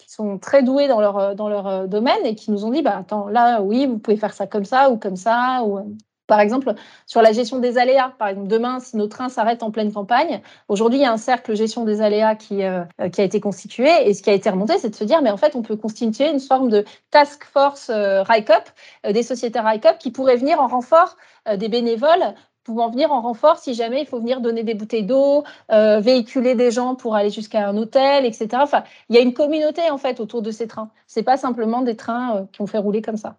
sont 0.07 0.39
très 0.39 0.63
doués 0.63 0.87
dans 0.87 1.01
leur, 1.01 1.35
dans 1.35 1.49
leur 1.49 1.67
euh, 1.67 1.87
domaine 1.87 2.25
et 2.25 2.33
qui 2.33 2.49
nous 2.49 2.65
ont 2.65 2.71
dit 2.71 2.81
bah, 2.81 2.97
attends, 2.97 3.27
là, 3.27 3.61
oui, 3.61 3.85
vous 3.85 3.99
pouvez 3.99 4.17
faire 4.17 4.33
ça 4.33 4.47
comme 4.47 4.65
ça 4.65 4.89
ou 4.89 4.97
comme 4.97 5.17
ça. 5.17 5.61
Ou... 5.63 5.77
Euh. 5.77 5.83
Par 6.27 6.41
exemple, 6.41 6.73
sur 7.05 7.21
la 7.21 7.31
gestion 7.31 7.59
des 7.59 7.77
aléas. 7.77 8.13
Par 8.19 8.27
exemple, 8.27 8.47
demain, 8.47 8.79
si 8.79 8.97
nos 8.97 9.07
trains 9.07 9.29
s'arrêtent 9.29 9.63
en 9.63 9.71
pleine 9.71 9.91
campagne, 9.93 10.41
aujourd'hui, 10.67 10.99
il 10.99 11.01
y 11.03 11.05
a 11.05 11.11
un 11.11 11.17
cercle 11.17 11.55
gestion 11.55 11.85
des 11.85 12.01
aléas 12.01 12.35
qui, 12.35 12.63
euh, 12.63 12.83
qui 13.11 13.21
a 13.21 13.23
été 13.23 13.39
constitué. 13.39 13.89
Et 14.07 14.13
ce 14.13 14.21
qui 14.21 14.29
a 14.29 14.33
été 14.33 14.49
remonté, 14.49 14.77
c'est 14.77 14.89
de 14.89 14.95
se 14.95 15.05
dire, 15.05 15.21
mais 15.21 15.31
en 15.31 15.37
fait, 15.37 15.55
on 15.55 15.61
peut 15.61 15.77
constituer 15.77 16.29
une 16.29 16.41
forme 16.41 16.69
de 16.69 16.83
task 17.11 17.45
force 17.45 17.89
euh, 17.89 18.23
RICOP, 18.23 18.63
euh, 19.05 19.13
des 19.13 19.23
sociétés 19.23 19.59
RICOP, 19.59 19.97
qui 19.99 20.11
pourraient 20.11 20.35
venir 20.35 20.59
en 20.59 20.67
renfort 20.67 21.15
des 21.55 21.69
bénévoles 21.69 22.33
pouvant 22.67 22.89
venir 22.91 23.11
en 23.11 23.21
renfort 23.21 23.57
si 23.57 23.73
jamais 23.73 24.01
il 24.01 24.05
faut 24.05 24.19
venir 24.19 24.41
donner 24.41 24.63
des 24.63 24.75
bouteilles 24.75 25.05
d'eau, 25.05 25.43
véhiculer 25.69 26.53
des 26.53 26.69
gens 26.69 26.95
pour 26.95 27.15
aller 27.15 27.29
jusqu'à 27.29 27.67
un 27.67 27.77
hôtel, 27.77 28.25
etc. 28.25 28.49
Enfin, 28.55 28.83
il 29.09 29.15
y 29.15 29.19
a 29.19 29.21
une 29.21 29.33
communauté 29.33 29.89
en 29.89 29.97
fait 29.97 30.19
autour 30.19 30.41
de 30.41 30.51
ces 30.51 30.67
trains. 30.67 30.89
C'est 31.07 31.23
pas 31.23 31.37
simplement 31.37 31.81
des 31.81 31.95
trains 31.95 32.47
qui 32.51 32.61
ont 32.61 32.67
fait 32.67 32.77
rouler 32.77 33.01
comme 33.01 33.17
ça. 33.17 33.35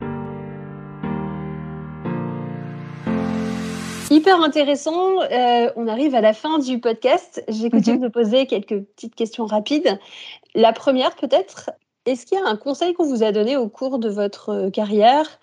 Hyper 4.10 4.40
intéressant. 4.40 5.20
Euh, 5.20 5.70
on 5.76 5.86
arrive 5.86 6.14
à 6.14 6.22
la 6.22 6.32
fin 6.32 6.58
du 6.58 6.80
podcast. 6.80 7.44
J'ai 7.48 7.68
coutume 7.68 7.96
mhm. 7.96 8.02
de 8.02 8.08
poser 8.08 8.46
quelques 8.46 8.80
petites 8.80 9.14
questions 9.14 9.44
rapides. 9.44 9.98
La 10.54 10.72
première, 10.72 11.14
peut-être, 11.14 11.70
est-ce 12.06 12.24
qu'il 12.24 12.38
y 12.38 12.40
a 12.40 12.46
un 12.46 12.56
conseil 12.56 12.94
qu'on 12.94 13.04
vous 13.04 13.22
a 13.22 13.32
donné 13.32 13.58
au 13.58 13.68
cours 13.68 13.98
de 13.98 14.08
votre 14.08 14.70
carrière 14.70 15.38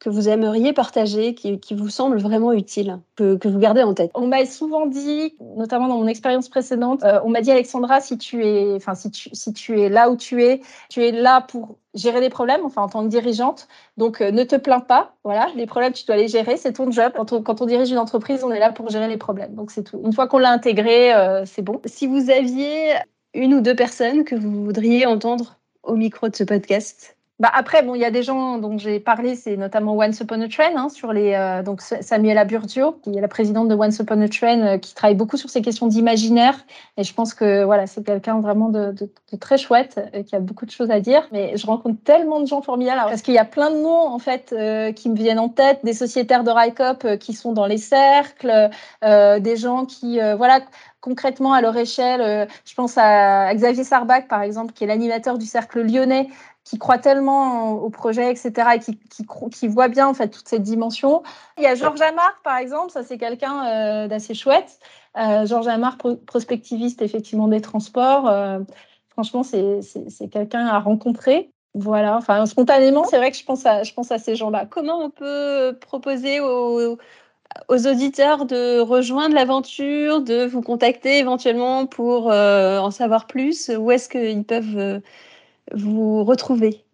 que 0.00 0.08
vous 0.08 0.28
aimeriez 0.28 0.72
partager, 0.72 1.34
qui, 1.34 1.58
vous 1.74 1.88
semble 1.88 2.18
vraiment 2.18 2.52
utile, 2.52 3.00
que, 3.16 3.48
vous 3.48 3.58
gardez 3.58 3.82
en 3.82 3.94
tête? 3.94 4.10
On 4.14 4.28
m'a 4.28 4.46
souvent 4.46 4.86
dit, 4.86 5.34
notamment 5.56 5.88
dans 5.88 5.98
mon 5.98 6.06
expérience 6.06 6.48
précédente, 6.48 7.02
euh, 7.02 7.20
on 7.24 7.30
m'a 7.30 7.40
dit 7.40 7.50
Alexandra, 7.50 8.00
si 8.00 8.16
tu 8.16 8.44
es, 8.44 8.74
enfin 8.74 8.94
si 8.94 9.10
tu, 9.10 9.30
si 9.32 9.52
tu 9.52 9.80
es 9.80 9.88
là 9.88 10.10
où 10.10 10.16
tu 10.16 10.44
es, 10.44 10.60
tu 10.88 11.04
es 11.04 11.10
là 11.10 11.40
pour 11.40 11.78
gérer 11.94 12.20
des 12.20 12.28
problèmes, 12.30 12.64
enfin 12.64 12.82
en 12.82 12.88
tant 12.88 13.02
que 13.02 13.08
dirigeante. 13.08 13.66
Donc 13.96 14.20
euh, 14.20 14.30
ne 14.30 14.44
te 14.44 14.56
plains 14.56 14.80
pas, 14.80 15.14
voilà, 15.24 15.48
les 15.56 15.66
problèmes 15.66 15.92
tu 15.92 16.04
dois 16.04 16.16
les 16.16 16.28
gérer, 16.28 16.56
c'est 16.56 16.74
ton 16.74 16.90
job. 16.90 17.12
Quand 17.16 17.32
on, 17.32 17.42
quand 17.42 17.60
on, 17.60 17.66
dirige 17.66 17.90
une 17.90 17.98
entreprise, 17.98 18.44
on 18.44 18.52
est 18.52 18.60
là 18.60 18.70
pour 18.70 18.88
gérer 18.90 19.08
les 19.08 19.16
problèmes. 19.16 19.54
Donc 19.54 19.72
c'est 19.72 19.82
tout. 19.82 20.00
Une 20.04 20.12
fois 20.12 20.28
qu'on 20.28 20.38
l'a 20.38 20.52
intégré, 20.52 21.12
euh, 21.14 21.44
c'est 21.44 21.62
bon. 21.62 21.80
Si 21.86 22.06
vous 22.06 22.30
aviez 22.30 22.94
une 23.34 23.54
ou 23.54 23.60
deux 23.60 23.74
personnes 23.74 24.24
que 24.24 24.36
vous 24.36 24.64
voudriez 24.64 25.06
entendre 25.06 25.58
au 25.82 25.96
micro 25.96 26.28
de 26.28 26.36
ce 26.36 26.44
podcast, 26.44 27.17
bah 27.40 27.50
après, 27.54 27.84
bon, 27.84 27.94
il 27.94 28.00
y 28.00 28.04
a 28.04 28.10
des 28.10 28.24
gens 28.24 28.58
dont 28.58 28.76
j'ai 28.78 28.98
parlé, 28.98 29.36
c'est 29.36 29.56
notamment 29.56 29.96
Once 29.96 30.18
Upon 30.18 30.40
a 30.40 30.48
Train, 30.48 30.74
hein, 30.74 30.88
sur 30.88 31.12
les, 31.12 31.34
euh, 31.34 31.62
donc 31.62 31.80
Samuela 31.80 32.44
Burdio, 32.44 32.98
qui 33.04 33.16
est 33.16 33.20
la 33.20 33.28
présidente 33.28 33.68
de 33.68 33.76
Once 33.76 33.96
Upon 34.00 34.20
a 34.22 34.28
Train, 34.28 34.60
euh, 34.60 34.78
qui 34.78 34.92
travaille 34.92 35.14
beaucoup 35.14 35.36
sur 35.36 35.48
ces 35.48 35.62
questions 35.62 35.86
d'imaginaire. 35.86 36.58
Et 36.96 37.04
je 37.04 37.14
pense 37.14 37.34
que 37.34 37.62
voilà, 37.62 37.86
c'est 37.86 38.04
quelqu'un 38.04 38.40
vraiment 38.40 38.70
de, 38.70 38.92
très 39.38 39.56
chouette, 39.56 40.00
et 40.12 40.24
qui 40.24 40.34
a 40.34 40.40
beaucoup 40.40 40.66
de 40.66 40.72
choses 40.72 40.90
à 40.90 40.98
dire. 40.98 41.28
Mais 41.30 41.56
je 41.56 41.64
rencontre 41.64 42.02
tellement 42.02 42.40
de 42.40 42.46
gens 42.46 42.60
formidables, 42.60 43.02
parce 43.04 43.22
qu'il 43.22 43.34
y 43.34 43.38
a 43.38 43.44
plein 43.44 43.70
de 43.70 43.76
noms 43.76 44.08
en 44.08 44.18
fait 44.18 44.52
euh, 44.52 44.90
qui 44.90 45.08
me 45.08 45.14
viennent 45.14 45.38
en 45.38 45.48
tête, 45.48 45.78
des 45.84 45.92
sociétaires 45.92 46.42
de 46.42 46.50
RICOP 46.50 47.18
qui 47.18 47.34
sont 47.34 47.52
dans 47.52 47.66
les 47.66 47.78
cercles, 47.78 48.70
des 49.02 49.56
gens 49.56 49.84
qui, 49.86 50.18
voilà, 50.36 50.60
concrètement 51.00 51.52
à 51.52 51.60
leur 51.60 51.76
échelle. 51.76 52.48
je 52.64 52.74
pense 52.74 52.98
à 52.98 53.54
Xavier 53.54 53.84
Sarbach, 53.84 54.26
par 54.26 54.42
exemple, 54.42 54.72
qui 54.72 54.82
est 54.82 54.86
l'animateur 54.88 55.38
du 55.38 55.46
Cercle 55.46 55.82
lyonnais, 55.82 56.28
qui 56.68 56.78
croit 56.78 56.98
tellement 56.98 57.72
au 57.72 57.88
projet, 57.88 58.30
etc., 58.30 58.52
et 58.74 58.78
qui, 58.78 58.98
qui, 58.98 59.26
qui, 59.50 59.68
voit 59.68 59.88
bien 59.88 60.06
en 60.06 60.12
fait 60.12 60.28
toute 60.28 60.46
cette 60.46 60.62
dimension. 60.62 61.22
Il 61.56 61.64
y 61.64 61.66
a 61.66 61.74
Georges 61.74 62.02
Amar, 62.02 62.40
par 62.44 62.58
exemple, 62.58 62.90
ça 62.90 63.02
c'est 63.02 63.16
quelqu'un 63.16 63.64
euh, 63.66 64.06
d'assez 64.06 64.34
chouette. 64.34 64.78
Euh, 65.16 65.46
Georges 65.46 65.68
Amar, 65.68 65.96
prospectiviste 66.26 67.00
effectivement 67.00 67.48
des 67.48 67.62
transports. 67.62 68.28
Euh, 68.28 68.58
franchement, 69.08 69.42
c'est 69.42 69.80
quelqu'un 70.30 70.66
à 70.66 70.78
rencontrer. 70.78 71.50
Voilà, 71.72 72.16
enfin 72.18 72.44
spontanément, 72.44 73.04
c'est 73.04 73.16
vrai 73.16 73.30
que 73.30 73.36
je 73.38 73.44
pense 73.44 73.64
à, 73.64 73.82
je 73.82 73.94
pense 73.94 74.10
à 74.10 74.18
ces 74.18 74.36
gens-là. 74.36 74.66
Comment 74.66 74.98
on 74.98 75.10
peut 75.10 75.78
proposer 75.80 76.40
aux 76.40 76.98
auditeurs 77.68 78.44
de 78.44 78.80
rejoindre 78.80 79.34
l'aventure, 79.34 80.20
de 80.20 80.44
vous 80.44 80.60
contacter 80.60 81.18
éventuellement 81.18 81.86
pour 81.86 82.26
en 82.26 82.90
savoir 82.90 83.26
plus? 83.26 83.70
Où 83.70 83.90
est-ce 83.90 84.10
qu'ils 84.10 84.44
peuvent 84.44 85.00
vous 85.74 86.24
retrouver 86.24 86.84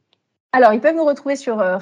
Alors, 0.52 0.72
ils 0.72 0.80
peuvent 0.80 0.96
nous 0.96 1.04
retrouver 1.04 1.36
sur 1.36 1.60
euh, 1.60 1.78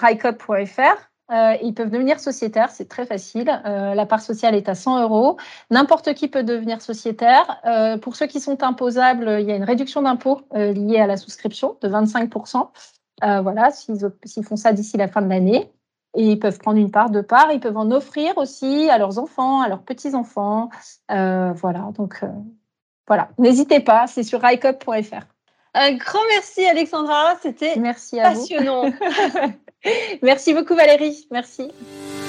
euh, 1.31 1.57
ils 1.63 1.73
peuvent 1.73 1.91
devenir 1.91 2.21
sociétaires, 2.21 2.71
c'est 2.71 2.89
très 2.89 3.07
facile. 3.07 3.49
Euh, 3.65 3.95
la 3.95 4.07
part 4.07 4.21
sociale 4.21 4.55
est 4.55 4.69
à 4.69 4.75
100 4.75 5.03
euros. 5.03 5.39
N'importe 5.71 6.13
qui 6.15 6.29
peut 6.29 6.43
devenir 6.43 6.83
sociétaire. 6.83 7.61
Pour 8.03 8.17
ceux 8.17 8.27
qui 8.27 8.41
sont 8.41 8.63
imposables, 8.63 9.39
il 9.41 9.47
y 9.47 9.53
a 9.53 9.57
une 9.57 9.65
réduction 9.65 10.03
d'impôt 10.03 10.43
liée 10.53 10.99
à 10.99 11.07
la 11.07 11.17
souscription 11.17 11.77
de 11.81 11.89
25%. 11.89 12.69
voilà, 13.43 13.71
s'ils 13.71 14.45
font 14.45 14.57
ça 14.57 14.73
d'ici 14.73 14.97
la 14.97 15.09
fin 15.09 15.23
de 15.23 15.29
l'année. 15.29 15.73
Et 16.15 16.33
ils 16.33 16.39
peuvent 16.39 16.59
prendre 16.59 16.79
une 16.79 16.91
part, 16.91 17.09
deux 17.09 17.23
parts. 17.23 17.51
Ils 17.53 17.61
peuvent 17.61 17.79
en 17.79 17.91
offrir 17.91 18.37
aussi 18.37 18.91
à 18.91 18.99
leurs 18.99 19.19
enfants, 19.19 19.63
à 19.63 19.69
leurs 19.69 19.83
petits-enfants. 19.83 20.69
voilà, 21.09 21.93
donc 21.95 22.23
voilà. 23.07 23.31
N'hésitez 23.39 23.81
pas, 23.81 24.07
c'est 24.07 24.23
sur 24.23 24.43
rycup.fr. 24.43 25.32
Un 25.75 25.93
grand 25.93 26.21
merci 26.29 26.67
Alexandra, 26.67 27.35
c'était 27.41 27.75
passionnant. 28.23 28.93
merci 30.23 30.53
beaucoup 30.53 30.75
Valérie, 30.75 31.27
merci. 31.31 31.71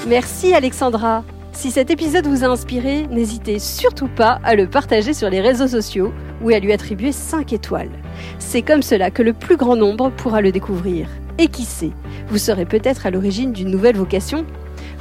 Merci 0.08 0.54
Alexandra. 0.54 1.26
Si 1.52 1.70
cet 1.70 1.92
épisode 1.92 2.26
vous 2.26 2.44
a 2.46 2.48
inspiré, 2.48 3.06
n'hésitez 3.08 3.60
surtout 3.60 4.08
pas 4.08 4.40
à 4.44 4.56
le 4.56 4.68
partager 4.68 5.14
sur 5.14 5.30
les 5.30 5.42
réseaux 5.42 5.68
sociaux 5.68 6.14
ou 6.42 6.50
à 6.50 6.60
lui 6.60 6.72
attribuer 6.72 7.12
5 7.12 7.54
étoiles. 7.54 7.92
C'est 8.40 8.62
comme 8.62 8.82
cela 8.82 9.12
que 9.12 9.22
le 9.22 9.34
plus 9.34 9.58
grand 9.58 9.76
nombre 9.76 10.10
pourra 10.10 10.42
le 10.42 10.52
découvrir. 10.52 11.08
Et 11.38 11.48
qui 11.48 11.64
sait, 11.64 11.92
vous 12.28 12.38
serez 12.38 12.66
peut-être 12.66 13.06
à 13.06 13.12
l'origine 13.12 13.52
d'une 13.52 13.70
nouvelle 13.70 13.98
vocation 13.98 14.46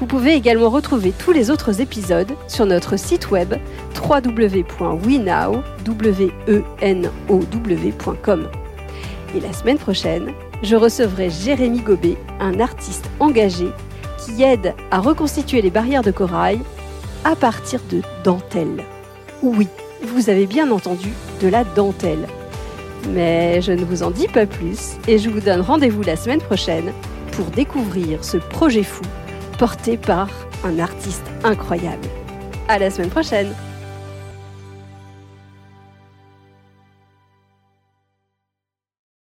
vous 0.02 0.08
pouvez 0.08 0.34
également 0.34 0.68
retrouver 0.68 1.12
tous 1.16 1.30
les 1.30 1.48
autres 1.48 1.80
épisodes 1.80 2.32
sur 2.48 2.66
notre 2.66 2.98
site 2.98 3.30
web 3.30 3.54
www.wenow.com. 3.96 4.98
Et 9.36 9.40
la 9.40 9.52
semaine 9.52 9.78
prochaine, 9.78 10.32
je 10.64 10.74
recevrai 10.74 11.30
Jérémy 11.30 11.82
Gobet, 11.82 12.16
un 12.40 12.58
artiste 12.58 13.08
engagé 13.20 13.68
qui 14.18 14.42
aide 14.42 14.74
à 14.90 14.98
reconstituer 14.98 15.62
les 15.62 15.70
barrières 15.70 16.02
de 16.02 16.10
corail 16.10 16.58
à 17.22 17.36
partir 17.36 17.78
de 17.88 18.02
dentelle. 18.24 18.82
Oui, 19.40 19.68
vous 20.02 20.30
avez 20.30 20.46
bien 20.46 20.72
entendu, 20.72 21.10
de 21.40 21.46
la 21.46 21.62
dentelle. 21.62 22.26
Mais 23.10 23.62
je 23.62 23.70
ne 23.70 23.84
vous 23.84 24.02
en 24.02 24.10
dis 24.10 24.26
pas 24.26 24.46
plus 24.46 24.96
et 25.06 25.18
je 25.18 25.30
vous 25.30 25.38
donne 25.38 25.60
rendez-vous 25.60 26.02
la 26.02 26.16
semaine 26.16 26.40
prochaine 26.40 26.92
pour 27.30 27.46
découvrir 27.46 28.24
ce 28.24 28.38
projet 28.38 28.82
fou 28.82 29.04
porté 29.62 29.96
par 29.96 30.28
un 30.64 30.80
artiste 30.80 31.22
incroyable. 31.44 32.08
À 32.66 32.80
la 32.80 32.90
semaine 32.90 33.10
prochaine! 33.10 33.54